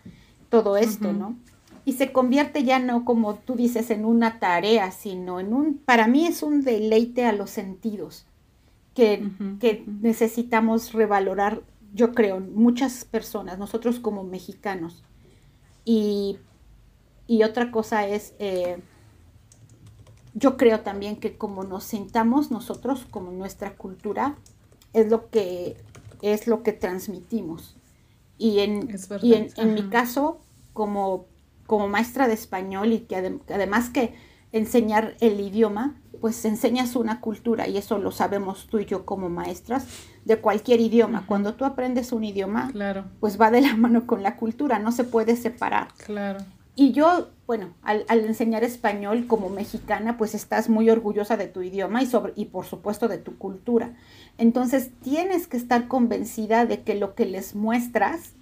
todo 0.50 0.76
esto, 0.76 1.12
¿no? 1.12 1.37
Y 1.84 1.94
se 1.94 2.12
convierte 2.12 2.62
ya 2.64 2.78
no 2.78 3.04
como 3.04 3.36
tú 3.36 3.54
dices 3.56 3.90
en 3.90 4.04
una 4.04 4.38
tarea, 4.38 4.90
sino 4.90 5.40
en 5.40 5.52
un, 5.52 5.78
para 5.78 6.06
mí 6.06 6.26
es 6.26 6.42
un 6.42 6.62
deleite 6.62 7.24
a 7.24 7.32
los 7.32 7.50
sentidos 7.50 8.26
que, 8.94 9.30
que 9.60 9.84
necesitamos 9.86 10.92
revalorar, 10.92 11.62
yo 11.94 12.12
creo, 12.12 12.40
muchas 12.40 13.04
personas, 13.04 13.58
nosotros 13.58 13.98
como 14.00 14.24
mexicanos. 14.24 15.02
Y 15.84 16.38
Y 17.26 17.44
otra 17.44 17.70
cosa 17.70 18.08
es, 18.08 18.34
eh, 18.40 18.82
yo 20.34 20.56
creo 20.56 20.80
también 20.80 21.14
que 21.14 21.38
como 21.38 21.62
nos 21.62 21.84
sentamos 21.84 22.50
nosotros, 22.50 23.06
como 23.08 23.30
nuestra 23.30 23.76
cultura, 23.76 24.34
es 24.92 25.08
lo 25.10 25.30
que, 25.30 25.76
es 26.22 26.48
lo 26.48 26.64
que 26.64 26.72
transmitimos. 26.72 27.76
Y 28.36 28.58
en, 28.58 28.88
y 29.22 29.34
en, 29.34 29.74
mi 29.74 29.88
caso, 29.90 30.40
como, 30.72 31.26
como 31.70 31.87
maestra 31.87 32.26
de 32.26 32.35
español 32.35 32.92
y 32.92 32.98
que 33.02 33.14
además 33.14 33.90
que 33.90 34.12
enseñar 34.50 35.14
el 35.20 35.38
idioma, 35.38 35.94
pues 36.20 36.44
enseñas 36.44 36.96
una 36.96 37.20
cultura 37.20 37.68
y 37.68 37.76
eso 37.76 37.96
lo 37.98 38.11
sabemos 38.11 38.66
tú 38.66 38.80
y 38.80 38.87
yo 38.87 39.06
como 39.06 39.28
maestras 39.28 39.87
de 40.24 40.38
cualquier 40.38 40.80
idioma. 40.80 41.26
Cuando 41.28 41.54
tú 41.54 41.64
aprendes 41.64 42.11
un 42.11 42.24
idioma, 42.24 42.72
claro. 42.72 43.04
pues 43.20 43.40
va 43.40 43.52
de 43.52 43.61
la 43.61 43.76
mano 43.76 44.04
con 44.04 44.24
la 44.24 44.35
cultura, 44.35 44.80
no 44.80 44.90
se 44.90 45.04
puede 45.04 45.37
separar. 45.37 45.94
Claro. 46.04 46.40
Y 46.74 46.90
yo, 46.90 47.28
bueno, 47.46 47.74
al, 47.83 48.04
enseñar 48.09 48.64
español 48.64 49.28
como 49.28 49.48
mexicana, 49.48 50.18
pues 50.18 50.35
estás 50.35 50.68
muy 50.68 50.90
orgullosa 50.90 51.37
de 51.37 51.46
tu 51.46 51.62
idioma 51.62 52.02
y, 52.02 52.06
sobre, 52.06 52.33
y 52.35 52.46
por 52.46 52.66
supuesto 52.66 53.06
de 53.06 53.18
tu 53.18 53.38
cultura. 53.38 53.94
Entonces 54.38 54.90
tienes 55.02 55.46
que 55.46 55.56
estar 55.56 55.87
convencida 55.87 56.66
de 56.66 56.83
que 56.83 56.96
lo 56.96 57.14
que 57.14 57.26
les 57.26 57.54
muestras, 57.54 58.33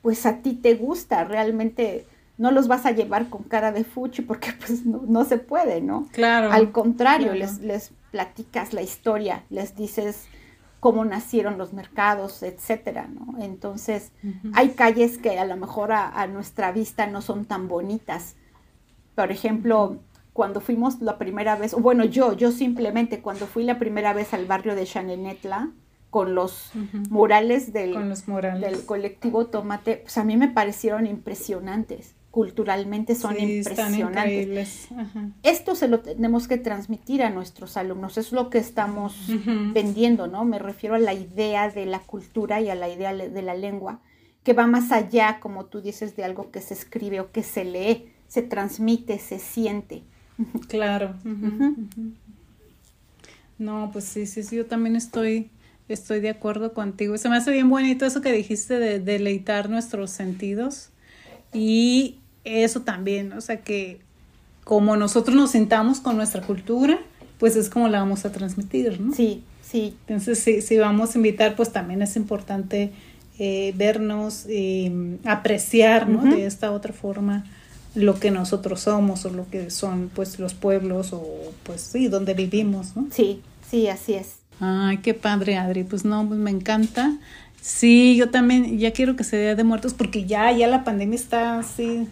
pues 0.00 0.26
a 0.26 0.42
ti 0.42 0.52
te 0.52 0.76
gusta, 0.76 1.24
realmente 1.24 2.06
no 2.38 2.52
los 2.52 2.68
vas 2.68 2.86
a 2.86 2.92
llevar 2.92 3.28
con 3.28 3.42
cara 3.42 3.72
de 3.72 3.84
fuchi 3.84 4.22
porque 4.22 4.52
pues 4.52 4.86
no, 4.86 5.24
se 5.24 5.38
puede, 5.38 5.80
¿no? 5.80 6.06
Claro. 6.12 6.50
Al 6.52 6.72
contrario, 6.72 7.34
Les, 7.34 7.58
les 7.58 7.92
platicas 8.10 8.72
la 8.72 8.80
historia, 8.80 9.44
les 9.50 9.76
dices 9.76 10.26
cómo 10.80 11.04
nacieron 11.04 11.58
los 11.58 11.72
mercados, 11.72 12.42
etcétera, 12.44 13.08
¿no? 13.08 13.42
Entonces, 13.42 14.12
hay 14.54 14.70
calles 14.70 15.18
que 15.18 15.38
a 15.38 15.44
lo 15.44 15.56
mejor 15.56 15.90
a, 15.92 16.26
nuestra 16.28 16.70
vista 16.70 17.08
no 17.08 17.20
son 17.20 17.44
tan 17.44 17.66
bonitas. 17.66 18.36
Por 19.16 19.32
ejemplo, 19.32 19.98
cuando 20.32 20.60
fuimos 20.60 21.00
la 21.00 21.18
primera 21.18 21.56
vez, 21.56 21.74
bueno, 21.74 22.04
yo, 22.04 22.34
yo 22.34 22.52
simplemente 22.52 23.20
cuando 23.20 23.46
fui 23.46 23.64
la 23.64 23.80
primera 23.80 24.12
vez 24.12 24.32
al 24.32 24.46
barrio 24.46 24.76
de 24.76 24.84
Chanenetla, 24.84 25.70
con 26.10 26.34
los 26.34 26.70
murales, 27.10 27.72
del, 27.74 27.92
del 28.60 28.86
colectivo 28.86 29.46
Tomate, 29.46 29.96
pues 29.96 30.16
a 30.16 30.24
mí 30.24 30.38
me 30.38 30.48
parecieron 30.48 31.06
impresionantes 31.06 32.14
culturalmente 32.30 33.14
son 33.14 33.38
impresionantes. 33.40 34.88
Esto 35.42 35.74
se 35.74 35.88
lo 35.88 36.00
tenemos 36.00 36.46
que 36.46 36.58
transmitir 36.58 37.22
a 37.22 37.30
nuestros 37.30 37.76
alumnos, 37.76 38.18
es 38.18 38.32
lo 38.32 38.50
que 38.50 38.58
estamos 38.58 39.16
vendiendo, 39.72 40.26
¿no? 40.26 40.44
Me 40.44 40.58
refiero 40.58 40.94
a 40.94 40.98
la 40.98 41.14
idea 41.14 41.70
de 41.70 41.86
la 41.86 42.00
cultura 42.00 42.60
y 42.60 42.68
a 42.68 42.74
la 42.74 42.88
idea 42.88 43.14
de 43.14 43.42
la 43.42 43.54
lengua, 43.54 44.00
que 44.44 44.52
va 44.52 44.66
más 44.66 44.92
allá, 44.92 45.40
como 45.40 45.66
tú 45.66 45.80
dices, 45.80 46.16
de 46.16 46.24
algo 46.24 46.50
que 46.50 46.60
se 46.60 46.74
escribe 46.74 47.20
o 47.20 47.32
que 47.32 47.42
se 47.42 47.64
lee, 47.64 48.10
se 48.28 48.42
transmite, 48.42 49.18
se 49.18 49.38
siente. 49.38 50.02
Claro. 50.68 51.16
No, 53.58 53.90
pues 53.92 54.04
sí, 54.04 54.26
sí, 54.26 54.44
sí, 54.44 54.54
yo 54.54 54.66
también 54.66 54.94
estoy, 54.94 55.50
estoy 55.88 56.20
de 56.20 56.28
acuerdo 56.28 56.72
contigo. 56.74 57.18
Se 57.18 57.28
me 57.28 57.36
hace 57.36 57.50
bien 57.50 57.68
bonito 57.68 58.06
eso 58.06 58.20
que 58.20 58.30
dijiste 58.30 58.78
de 58.78 59.00
deleitar 59.00 59.68
nuestros 59.68 60.12
sentidos 60.12 60.90
y 61.52 62.16
eso 62.44 62.80
también, 62.80 63.32
o 63.32 63.40
sea 63.40 63.58
que 63.58 64.00
como 64.64 64.96
nosotros 64.96 65.34
nos 65.34 65.52
sintamos 65.52 66.00
con 66.00 66.16
nuestra 66.16 66.42
cultura, 66.42 66.98
pues 67.38 67.56
es 67.56 67.70
como 67.70 67.88
la 67.88 68.00
vamos 68.00 68.24
a 68.24 68.32
transmitir, 68.32 69.00
¿no? 69.00 69.14
Sí, 69.14 69.42
sí. 69.62 69.96
Entonces, 70.06 70.38
si, 70.38 70.60
si 70.60 70.76
vamos 70.76 71.14
a 71.14 71.18
invitar, 71.18 71.56
pues 71.56 71.72
también 71.72 72.02
es 72.02 72.16
importante 72.16 72.92
eh, 73.38 73.72
vernos 73.76 74.46
y 74.48 74.92
apreciar, 75.24 76.08
¿no? 76.08 76.22
De 76.22 76.44
esta 76.44 76.72
otra 76.72 76.92
forma 76.92 77.44
lo 77.94 78.20
que 78.20 78.30
nosotros 78.30 78.80
somos 78.80 79.24
o 79.24 79.30
lo 79.30 79.48
que 79.48 79.70
son, 79.70 80.10
pues, 80.14 80.38
los 80.38 80.54
pueblos 80.54 81.12
o, 81.12 81.24
pues, 81.62 81.80
sí, 81.80 82.08
donde 82.08 82.34
vivimos, 82.34 82.94
¿no? 82.94 83.06
Sí, 83.10 83.40
sí, 83.70 83.88
así 83.88 84.14
es. 84.14 84.36
Ay, 84.60 84.98
qué 84.98 85.14
padre, 85.14 85.56
Adri. 85.56 85.84
Pues 85.84 86.04
no, 86.04 86.26
pues 86.26 86.38
me 86.38 86.50
encanta. 86.50 87.16
Sí, 87.60 88.16
yo 88.16 88.30
también 88.30 88.78
ya 88.78 88.92
quiero 88.92 89.16
que 89.16 89.24
se 89.24 89.36
dé 89.36 89.54
de 89.54 89.64
muertos 89.64 89.94
porque 89.94 90.24
ya, 90.24 90.50
ya 90.52 90.66
la 90.68 90.84
pandemia 90.84 91.16
está 91.16 91.58
así 91.58 92.08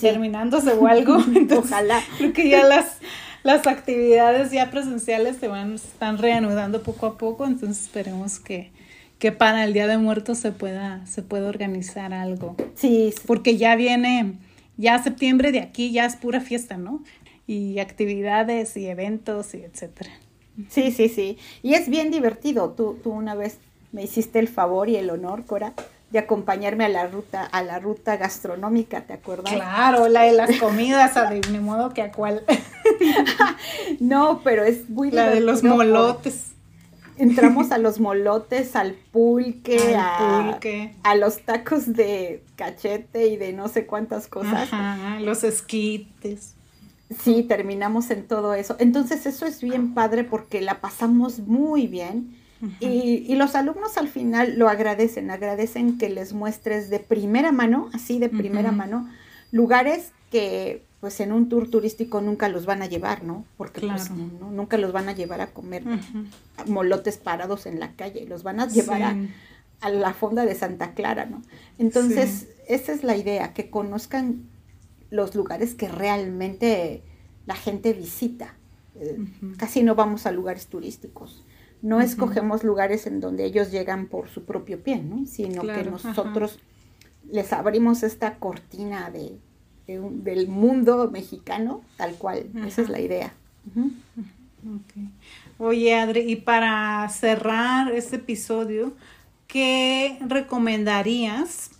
terminándose 0.00 0.72
o 0.72 0.86
algo. 0.86 1.18
Ojalá. 1.58 2.00
Creo 2.18 2.32
que 2.32 2.48
ya 2.48 2.64
las, 2.64 2.98
las 3.42 3.66
actividades 3.66 4.50
ya 4.50 4.70
presenciales 4.70 5.36
se 5.36 5.48
van, 5.48 5.74
están 5.74 6.18
reanudando 6.18 6.82
poco 6.82 7.06
a 7.06 7.18
poco, 7.18 7.46
entonces 7.46 7.84
esperemos 7.84 8.38
que, 8.38 8.70
que 9.18 9.32
para 9.32 9.64
el 9.64 9.72
Día 9.72 9.86
de 9.86 9.98
Muertos 9.98 10.38
se 10.38 10.52
pueda, 10.52 11.06
se 11.06 11.22
pueda 11.22 11.48
organizar 11.48 12.12
algo. 12.12 12.56
Sí, 12.74 13.14
Porque 13.26 13.56
ya 13.56 13.76
viene, 13.76 14.34
ya 14.76 15.02
septiembre 15.02 15.52
de 15.52 15.60
aquí 15.60 15.92
ya 15.92 16.06
es 16.06 16.16
pura 16.16 16.40
fiesta, 16.40 16.76
¿no? 16.76 17.02
Y 17.46 17.78
actividades 17.78 18.76
y 18.76 18.86
eventos 18.86 19.54
y 19.54 19.58
etcétera. 19.58 20.10
Sí, 20.68 20.90
sí, 20.90 21.08
sí. 21.08 21.38
Y 21.62 21.74
es 21.74 21.88
bien 21.88 22.10
divertido. 22.10 22.70
Tú, 22.70 22.98
tú 23.02 23.10
una 23.10 23.34
vez 23.34 23.58
me 23.92 24.02
hiciste 24.02 24.38
el 24.38 24.48
favor 24.48 24.88
y 24.88 24.96
el 24.96 25.10
honor, 25.10 25.44
Cora, 25.44 25.72
de 26.10 26.18
acompañarme 26.18 26.84
a 26.84 26.88
la 26.88 27.06
ruta, 27.06 27.44
a 27.44 27.62
la 27.62 27.78
ruta 27.78 28.16
gastronómica, 28.16 29.02
¿te 29.02 29.12
acuerdas? 29.12 29.52
Claro, 29.52 30.08
la 30.08 30.22
de 30.22 30.32
las 30.32 30.58
comidas, 30.58 31.14
de 31.14 31.40
ni 31.50 31.58
modo 31.58 31.90
que 31.90 32.02
a 32.02 32.12
cuál. 32.12 32.44
no, 34.00 34.40
pero 34.42 34.64
es 34.64 34.88
muy 34.88 35.10
La 35.10 35.28
de 35.28 35.40
los 35.40 35.62
molotes. 35.62 36.52
Entramos 37.18 37.72
a 37.72 37.78
los 37.78 38.00
molotes, 38.00 38.74
al 38.74 38.92
pulque, 38.92 39.96
a, 39.96 40.58
a, 41.02 41.14
los 41.16 41.42
tacos 41.42 41.92
de 41.92 42.42
cachete 42.56 43.26
y 43.26 43.36
de 43.36 43.52
no 43.52 43.68
sé 43.68 43.84
cuántas 43.86 44.28
cosas. 44.28 44.72
Ajá, 44.72 45.20
los 45.20 45.44
esquites. 45.44 46.54
Sí, 47.22 47.42
terminamos 47.42 48.10
en 48.10 48.26
todo 48.26 48.54
eso. 48.54 48.76
Entonces 48.78 49.26
eso 49.26 49.46
es 49.46 49.62
bien 49.62 49.94
padre 49.94 50.24
porque 50.24 50.60
la 50.60 50.80
pasamos 50.80 51.40
muy 51.40 51.86
bien 51.86 52.37
y, 52.80 53.34
los 53.34 53.54
alumnos 53.54 53.96
al 53.96 54.08
final 54.08 54.58
lo 54.58 54.68
agradecen, 54.68 55.30
agradecen 55.30 55.98
que 55.98 56.08
les 56.08 56.32
muestres 56.32 56.90
de 56.90 56.98
primera 56.98 57.52
mano, 57.52 57.88
así 57.92 58.18
de 58.18 58.28
primera 58.28 58.72
mano, 58.72 59.08
lugares 59.52 60.12
que 60.30 60.82
pues 61.00 61.20
en 61.20 61.32
un 61.32 61.48
tour 61.48 61.70
turístico 61.70 62.20
nunca 62.20 62.48
los 62.48 62.66
van 62.66 62.82
a 62.82 62.86
llevar, 62.86 63.22
¿no? 63.22 63.44
Porque 63.56 63.80
pues, 63.80 64.10
nunca 64.10 64.78
los 64.78 64.92
van 64.92 65.08
a 65.08 65.12
llevar 65.12 65.40
a 65.40 65.46
comer 65.48 65.84
molotes 66.66 67.18
parados 67.18 67.66
en 67.66 67.78
la 67.78 67.92
calle, 67.92 68.26
los 68.26 68.42
van 68.42 68.58
a 68.58 68.66
llevar 68.66 69.16
a, 69.80 69.90
la 69.90 70.12
fonda 70.12 70.44
de 70.44 70.56
Santa 70.56 70.94
Clara, 70.94 71.26
¿no? 71.26 71.40
Entonces, 71.78 72.48
esa 72.66 72.92
es 72.92 73.04
la 73.04 73.16
idea, 73.16 73.54
que 73.54 73.70
conozcan 73.70 74.48
los 75.10 75.36
lugares 75.36 75.74
que 75.74 75.86
realmente 75.86 77.04
la 77.46 77.54
gente 77.54 77.92
visita. 77.92 78.56
Eh, 78.96 79.18
casi 79.56 79.84
no 79.84 79.94
vamos 79.94 80.26
a 80.26 80.32
lugares 80.32 80.66
turísticos 80.66 81.44
no 81.82 82.00
escogemos 82.00 82.64
lugares 82.64 83.06
en 83.06 83.20
donde 83.20 83.44
ellos 83.44 83.70
llegan 83.70 84.06
por 84.06 84.28
su 84.28 84.44
propio 84.44 84.82
pie, 84.82 84.98
¿no? 85.02 85.26
Sino 85.26 85.62
que 85.62 85.84
nosotros 85.84 86.58
les 87.30 87.52
abrimos 87.52 88.02
esta 88.02 88.36
cortina 88.36 89.10
de, 89.10 89.38
del 89.86 90.48
mundo 90.48 91.10
mexicano, 91.10 91.82
tal 91.96 92.14
cual. 92.14 92.46
Esa 92.66 92.82
es 92.82 92.88
la 92.88 93.00
idea. 93.00 93.32
Oye, 95.58 95.94
Adri, 95.94 96.20
y 96.20 96.36
para 96.36 97.08
cerrar 97.08 97.92
este 97.92 98.16
episodio, 98.16 98.94
¿qué 99.46 100.18
recomendarías 100.26 101.70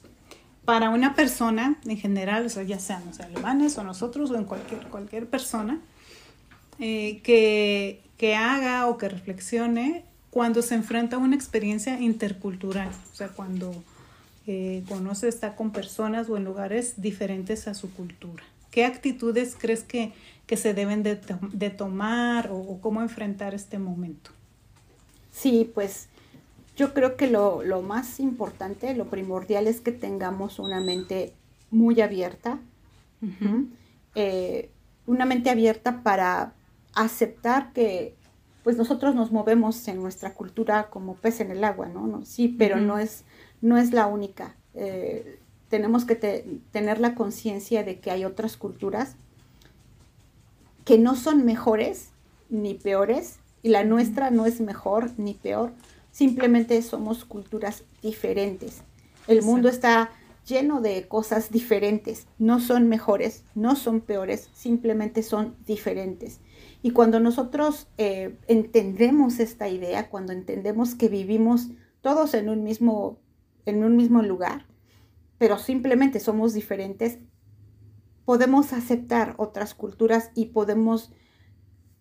para 0.65 0.91
una 0.91 1.15
persona 1.15 1.79
en 1.87 1.97
general, 1.97 2.45
o 2.45 2.49
sea, 2.51 2.63
ya 2.63 2.79
sean 2.79 3.03
los 3.07 3.21
alemanes 3.21 3.79
o 3.79 3.85
nosotros 3.85 4.31
o 4.31 4.37
en 4.37 4.45
cualquier, 4.45 4.87
cualquier 4.89 5.27
persona, 5.27 5.81
eh, 6.79 7.21
que 7.23 8.03
que 8.19 8.35
haga 8.35 8.87
o 8.89 8.99
que 8.99 9.09
reflexione 9.09 10.05
cuando 10.31 10.61
se 10.61 10.75
enfrenta 10.75 11.17
a 11.17 11.19
una 11.21 11.37
experiencia 11.37 11.99
intercultural, 12.01 12.91
o 13.13 13.15
sea, 13.15 13.29
cuando 13.29 13.73
eh, 14.47 14.83
conoce, 14.89 15.29
está 15.29 15.57
con 15.57 15.71
personas 15.71 16.29
o 16.29 16.37
en 16.37 16.45
lugares 16.45 17.01
diferentes 17.01 17.69
a 17.69 17.75
su 17.75 17.91
cultura. 17.95 18.43
¿Qué 18.71 18.85
actitudes 18.85 19.57
crees 19.59 19.85
que, 19.85 20.13
que 20.47 20.57
se 20.57 20.75
deben 20.75 21.03
de, 21.03 21.19
de 21.53 21.71
tomar 21.71 22.51
o, 22.51 22.79
cómo 22.81 23.01
enfrentar 23.01 23.55
este 23.55 23.79
momento? 23.79 24.31
Sí, 25.33 25.71
pues 25.73 26.09
yo 26.77 26.93
creo 26.93 27.17
que 27.17 27.29
lo, 27.29 27.63
lo, 27.63 27.83
más 27.83 28.21
importante, 28.21 28.95
lo 28.95 29.07
primordial 29.07 29.67
es 29.67 29.81
que 29.81 29.93
tengamos 29.93 30.59
una 30.59 30.81
mente 30.81 31.33
muy 31.71 32.01
abierta, 32.01 32.59
eh, 34.15 34.71
una 35.07 35.25
mente 35.25 35.51
abierta 35.51 36.03
para 36.03 36.53
aceptar 37.03 37.73
que 37.73 38.15
pues 38.63 38.77
nosotros 38.77 39.15
nos 39.15 39.33
movemos 39.33 39.87
en 39.89 40.03
nuestra 40.03 40.35
cultura 40.35 40.91
como 40.91 41.15
pez 41.15 41.41
en 41.41 41.51
el 41.51 41.65
agua, 41.65 41.89
¿no? 41.89 42.25
sí, 42.25 42.49
pero 42.49 42.77
no, 42.77 42.99
es, 42.99 43.25
no 43.61 43.79
es 43.79 43.93
la 43.93 44.07
única. 44.07 44.57
Eh, 44.75 45.39
tenemos 45.69 46.05
que 46.05 46.17
tener 46.17 47.01
la 47.01 47.15
conciencia 47.15 47.83
de 47.85 48.01
que 48.01 48.11
hay 48.11 48.25
otras 48.25 48.57
culturas 48.57 49.17
que 50.85 50.99
no 50.99 51.17
son 51.17 51.45
mejores 51.45 52.11
ni 52.49 52.75
peores 52.75 53.39
y 53.63 53.69
la 53.69 53.85
nuestra 53.85 54.31
no 54.31 54.47
es 54.47 54.61
mejor 54.61 55.11
ni 55.19 55.35
peor, 55.35 55.73
simplemente 56.11 56.81
somos 56.83 57.25
culturas 57.25 57.85
diferentes. 58.03 58.83
El 59.27 59.43
mundo 59.43 59.69
está 59.69 60.11
lleno 60.47 60.81
de 60.81 61.07
cosas 61.07 61.51
diferentes. 61.51 62.27
No 62.39 62.61
son 62.61 62.89
mejores, 62.89 63.45
no 63.55 63.77
son 63.77 64.01
peores, 64.01 64.49
simplemente 64.55 65.23
son 65.23 65.55
diferentes. 65.67 66.41
Y 66.83 66.93
cuando 66.93 67.21
nosotros 67.21 67.89
eh, 67.99 68.39
entendemos 68.47 69.41
esta 69.41 69.69
idea, 69.69 70.11
cuando 70.11 70.33
entendemos 70.33 70.95
que 70.95 71.09
vivimos 71.09 71.69
todos 72.01 72.35
en 72.35 72.49
un 72.49 72.63
mismo, 72.63 73.19
en 73.67 73.83
un 73.85 73.97
mismo 73.97 74.23
lugar, 74.23 74.67
pero 75.39 75.59
simplemente 75.59 76.21
somos 76.21 76.55
diferentes, 76.55 77.19
podemos 78.25 78.73
aceptar 78.73 79.35
otras 79.39 79.75
culturas 79.75 80.31
y 80.35 80.47
podemos 80.47 81.13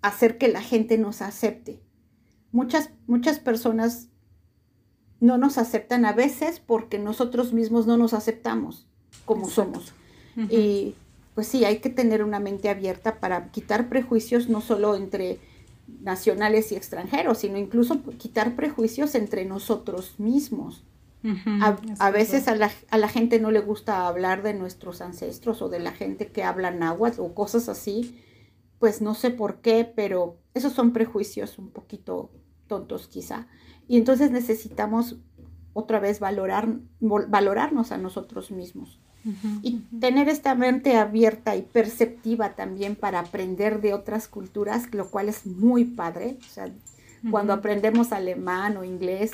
hacer 0.02 0.38
que 0.38 0.48
la 0.48 0.62
gente 0.62 0.98
nos 0.98 1.22
acepte. 1.22 1.82
Muchas, 2.52 2.92
muchas 3.08 3.40
personas 3.40 4.10
no 5.20 5.38
nos 5.38 5.58
aceptan 5.58 6.06
a 6.06 6.14
veces 6.14 6.60
porque 6.60 7.00
nosotros 7.00 7.54
mismos 7.54 7.88
no 7.88 7.98
nos 7.98 8.14
aceptamos 8.14 8.88
como 9.26 9.48
somos. 9.50 9.94
Y 10.50 10.94
pues 11.38 11.46
sí, 11.46 11.66
hay 11.66 11.78
que 11.78 11.92
tener 11.92 12.24
una 12.24 12.40
mente 12.40 12.68
abierta 12.68 13.20
para 13.20 13.52
quitar 13.52 13.90
prejuicios 13.90 14.50
no 14.50 14.60
solo 14.60 14.96
entre 14.96 15.38
nacionales 16.02 16.72
y 16.72 16.76
extranjeros, 16.76 17.38
sino 17.38 17.60
incluso 17.60 18.02
quitar 18.18 18.56
prejuicios 18.56 19.14
entre 19.14 19.46
nosotros 19.46 20.20
mismos. 20.20 20.84
a, 22.00 22.10
veces 22.10 22.48
a 22.48 22.56
la, 22.56 22.72
a 22.90 22.98
la, 22.98 23.08
gente 23.08 23.40
no 23.40 23.52
le 23.52 23.60
gusta 23.60 24.08
hablar 24.08 24.42
de 24.42 24.56
nuestros 24.56 25.00
ancestros 25.00 25.62
o 25.62 25.70
de 25.70 25.80
la 25.80 25.92
gente 25.92 26.32
que 26.32 26.44
habla 26.44 26.72
náhuatl 26.72 27.22
o 27.22 27.36
cosas 27.36 27.70
así, 27.70 28.20
pues 28.80 29.04
no 29.04 29.14
sé 29.14 29.30
por 29.30 29.62
qué, 29.62 29.86
pero 29.96 30.40
esos 30.56 30.74
son 30.74 30.92
prejuicios 30.92 31.60
un 31.60 31.70
poquito 31.70 32.32
tontos 32.66 33.08
quizá. 33.08 33.46
Y 33.88 33.98
entonces 33.98 34.32
necesitamos 34.32 35.18
otra 35.74 36.00
vez 36.00 36.20
valorar, 36.20 36.80
valorarnos 37.00 37.92
a 37.92 38.00
nosotros 38.00 38.50
mismos. 38.50 39.00
Y 39.62 39.80
tener 40.00 40.30
esta 40.30 40.56
mente 40.56 40.96
abierta 40.96 41.56
y 41.56 41.62
perceptiva 41.62 42.56
también 42.56 42.96
para 42.96 43.20
aprender 43.20 43.82
de 43.82 43.94
otras 43.94 44.28
culturas, 44.28 44.94
lo 44.94 45.10
cual 45.10 45.28
es 45.30 45.46
muy 45.46 45.84
padre. 45.84 46.38
O 46.40 46.50
sea, 46.50 46.70
cuando 47.30 47.54
aprendemos 47.54 48.12
alemán 48.12 48.78
o 48.78 48.84
inglés, 48.84 49.32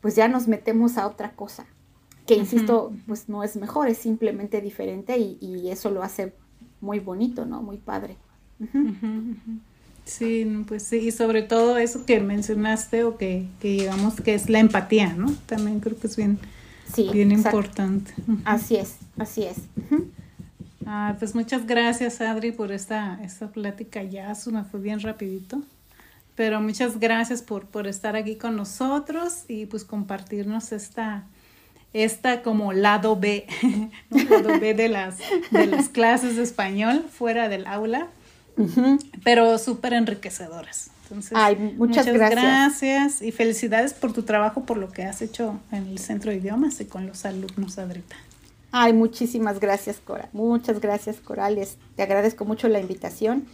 pues 0.00 0.16
ya 0.16 0.28
nos 0.28 0.48
metemos 0.48 0.98
a 0.98 1.06
otra 1.06 1.32
cosa, 1.32 1.66
que 2.26 2.34
insisto, 2.34 2.92
pues 3.06 3.28
no 3.28 3.42
es 3.42 3.56
mejor, 3.56 3.88
es 3.88 3.98
simplemente 3.98 4.60
diferente 4.60 5.18
y, 5.18 5.38
y, 5.40 5.70
eso 5.70 5.90
lo 5.90 6.02
hace 6.02 6.34
muy 6.80 7.00
bonito, 7.00 7.46
¿no? 7.46 7.62
Muy 7.62 7.78
padre. 7.78 8.16
Sí, 10.04 10.64
pues 10.68 10.82
sí, 10.82 10.96
y 10.98 11.10
sobre 11.10 11.42
todo 11.42 11.78
eso 11.78 12.04
que 12.04 12.20
mencionaste 12.20 13.04
o 13.04 13.16
que, 13.16 13.46
que 13.60 13.68
digamos 13.68 14.20
que 14.20 14.34
es 14.34 14.50
la 14.50 14.58
empatía, 14.58 15.14
¿no? 15.14 15.32
También 15.46 15.80
creo 15.80 15.98
que 15.98 16.06
es 16.06 16.16
bien, 16.16 16.38
bien 17.12 17.32
importante. 17.32 18.12
Así 18.44 18.76
es, 18.76 18.96
así 19.18 19.44
es. 19.44 19.56
Ah, 20.86 21.16
pues 21.18 21.34
muchas 21.34 21.66
gracias 21.66 22.20
Adri 22.20 22.52
por 22.52 22.72
esta, 22.72 23.18
esta 23.22 23.48
plática. 23.48 24.02
Ya, 24.02 24.32
me 24.50 24.64
fue 24.64 24.80
bien 24.80 25.00
rapidito, 25.00 25.62
pero 26.34 26.60
muchas 26.60 27.00
gracias 27.00 27.42
por, 27.42 27.66
por 27.66 27.86
estar 27.86 28.16
aquí 28.16 28.36
con 28.36 28.56
nosotros 28.56 29.44
y 29.48 29.66
pues 29.66 29.84
compartirnos 29.84 30.72
esta, 30.72 31.24
esta 31.92 32.42
como 32.42 32.72
lado 32.72 33.16
B, 33.16 33.46
lado 34.10 34.60
B 34.60 34.74
de 34.74 34.88
las, 34.88 35.18
de 35.50 35.66
las 35.66 35.88
clases 35.88 36.36
de 36.36 36.42
español 36.42 37.04
fuera 37.10 37.48
del 37.48 37.66
aula. 37.66 38.08
Pero 39.24 39.58
súper 39.58 39.94
enriquecedoras. 39.94 40.90
Entonces, 41.14 41.76
muchas, 41.76 42.06
gracias. 42.06 43.22
y 43.22 43.30
felicidades 43.30 43.94
por 43.94 44.12
tu 44.12 44.22
trabajo, 44.22 44.64
por 44.64 44.76
lo 44.76 44.90
que 44.90 45.04
has 45.04 45.22
hecho 45.22 45.60
en 45.70 45.86
el 45.86 45.98
Centro 45.98 46.30
de 46.30 46.38
Idiomas 46.38 46.80
y 46.80 46.86
con 46.86 47.06
los 47.06 47.24
alumnos, 47.24 47.78
Adrita. 47.78 48.16
Ay, 48.72 48.92
muchísimas 48.92 49.60
gracias, 49.60 49.98
Cora. 50.04 50.28
Muchas 50.32 50.80
gracias, 50.80 51.20
Corales. 51.20 51.78
Te 51.94 52.02
agradezco 52.02 52.44
mucho 52.44 52.68
la 52.68 52.80
invitación. 52.80 53.46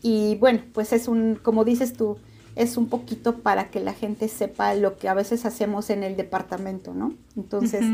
Y 0.00 0.36
bueno, 0.36 0.62
pues 0.72 0.92
es 0.92 1.08
un, 1.08 1.34
como 1.34 1.64
dices 1.64 1.94
tú, 1.94 2.18
es 2.54 2.76
un 2.76 2.88
poquito 2.88 3.38
para 3.38 3.70
que 3.70 3.80
la 3.80 3.92
gente 3.92 4.28
sepa 4.28 4.74
lo 4.74 4.96
que 4.96 5.08
a 5.08 5.14
veces 5.14 5.44
hacemos 5.44 5.90
en 5.90 6.04
el 6.04 6.16
departamento, 6.16 6.94
¿no? 6.94 7.14
Entonces, 7.36 7.84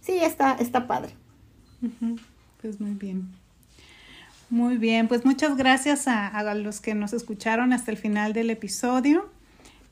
sí, 0.00 0.18
está, 0.18 0.54
está 0.54 0.86
padre. 0.86 1.14
Pues 2.62 2.80
muy 2.80 2.92
bien. 2.92 3.28
Muy 4.50 4.78
bien, 4.78 5.06
pues 5.06 5.24
muchas 5.24 5.56
gracias 5.56 6.08
a, 6.08 6.54
los 6.54 6.80
que 6.80 6.96
nos 6.96 7.12
escucharon 7.12 7.72
hasta 7.72 7.92
el 7.92 7.96
final 7.96 8.32
del 8.32 8.50
episodio. 8.50 9.30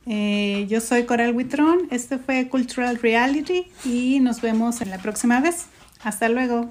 Eh, 0.04 0.66
yo 0.68 0.80
soy 0.80 1.04
Coral 1.04 1.32
Huitrón, 1.32 1.86
este 1.92 2.18
fue 2.18 2.48
Cultural 2.48 2.98
Reality 2.98 3.70
y 3.84 4.18
nos 4.18 4.40
vemos 4.40 4.80
en 4.80 4.90
la 4.90 4.98
próxima 4.98 5.40
vez. 5.40 5.66
Hasta 6.02 6.28
luego. 6.28 6.70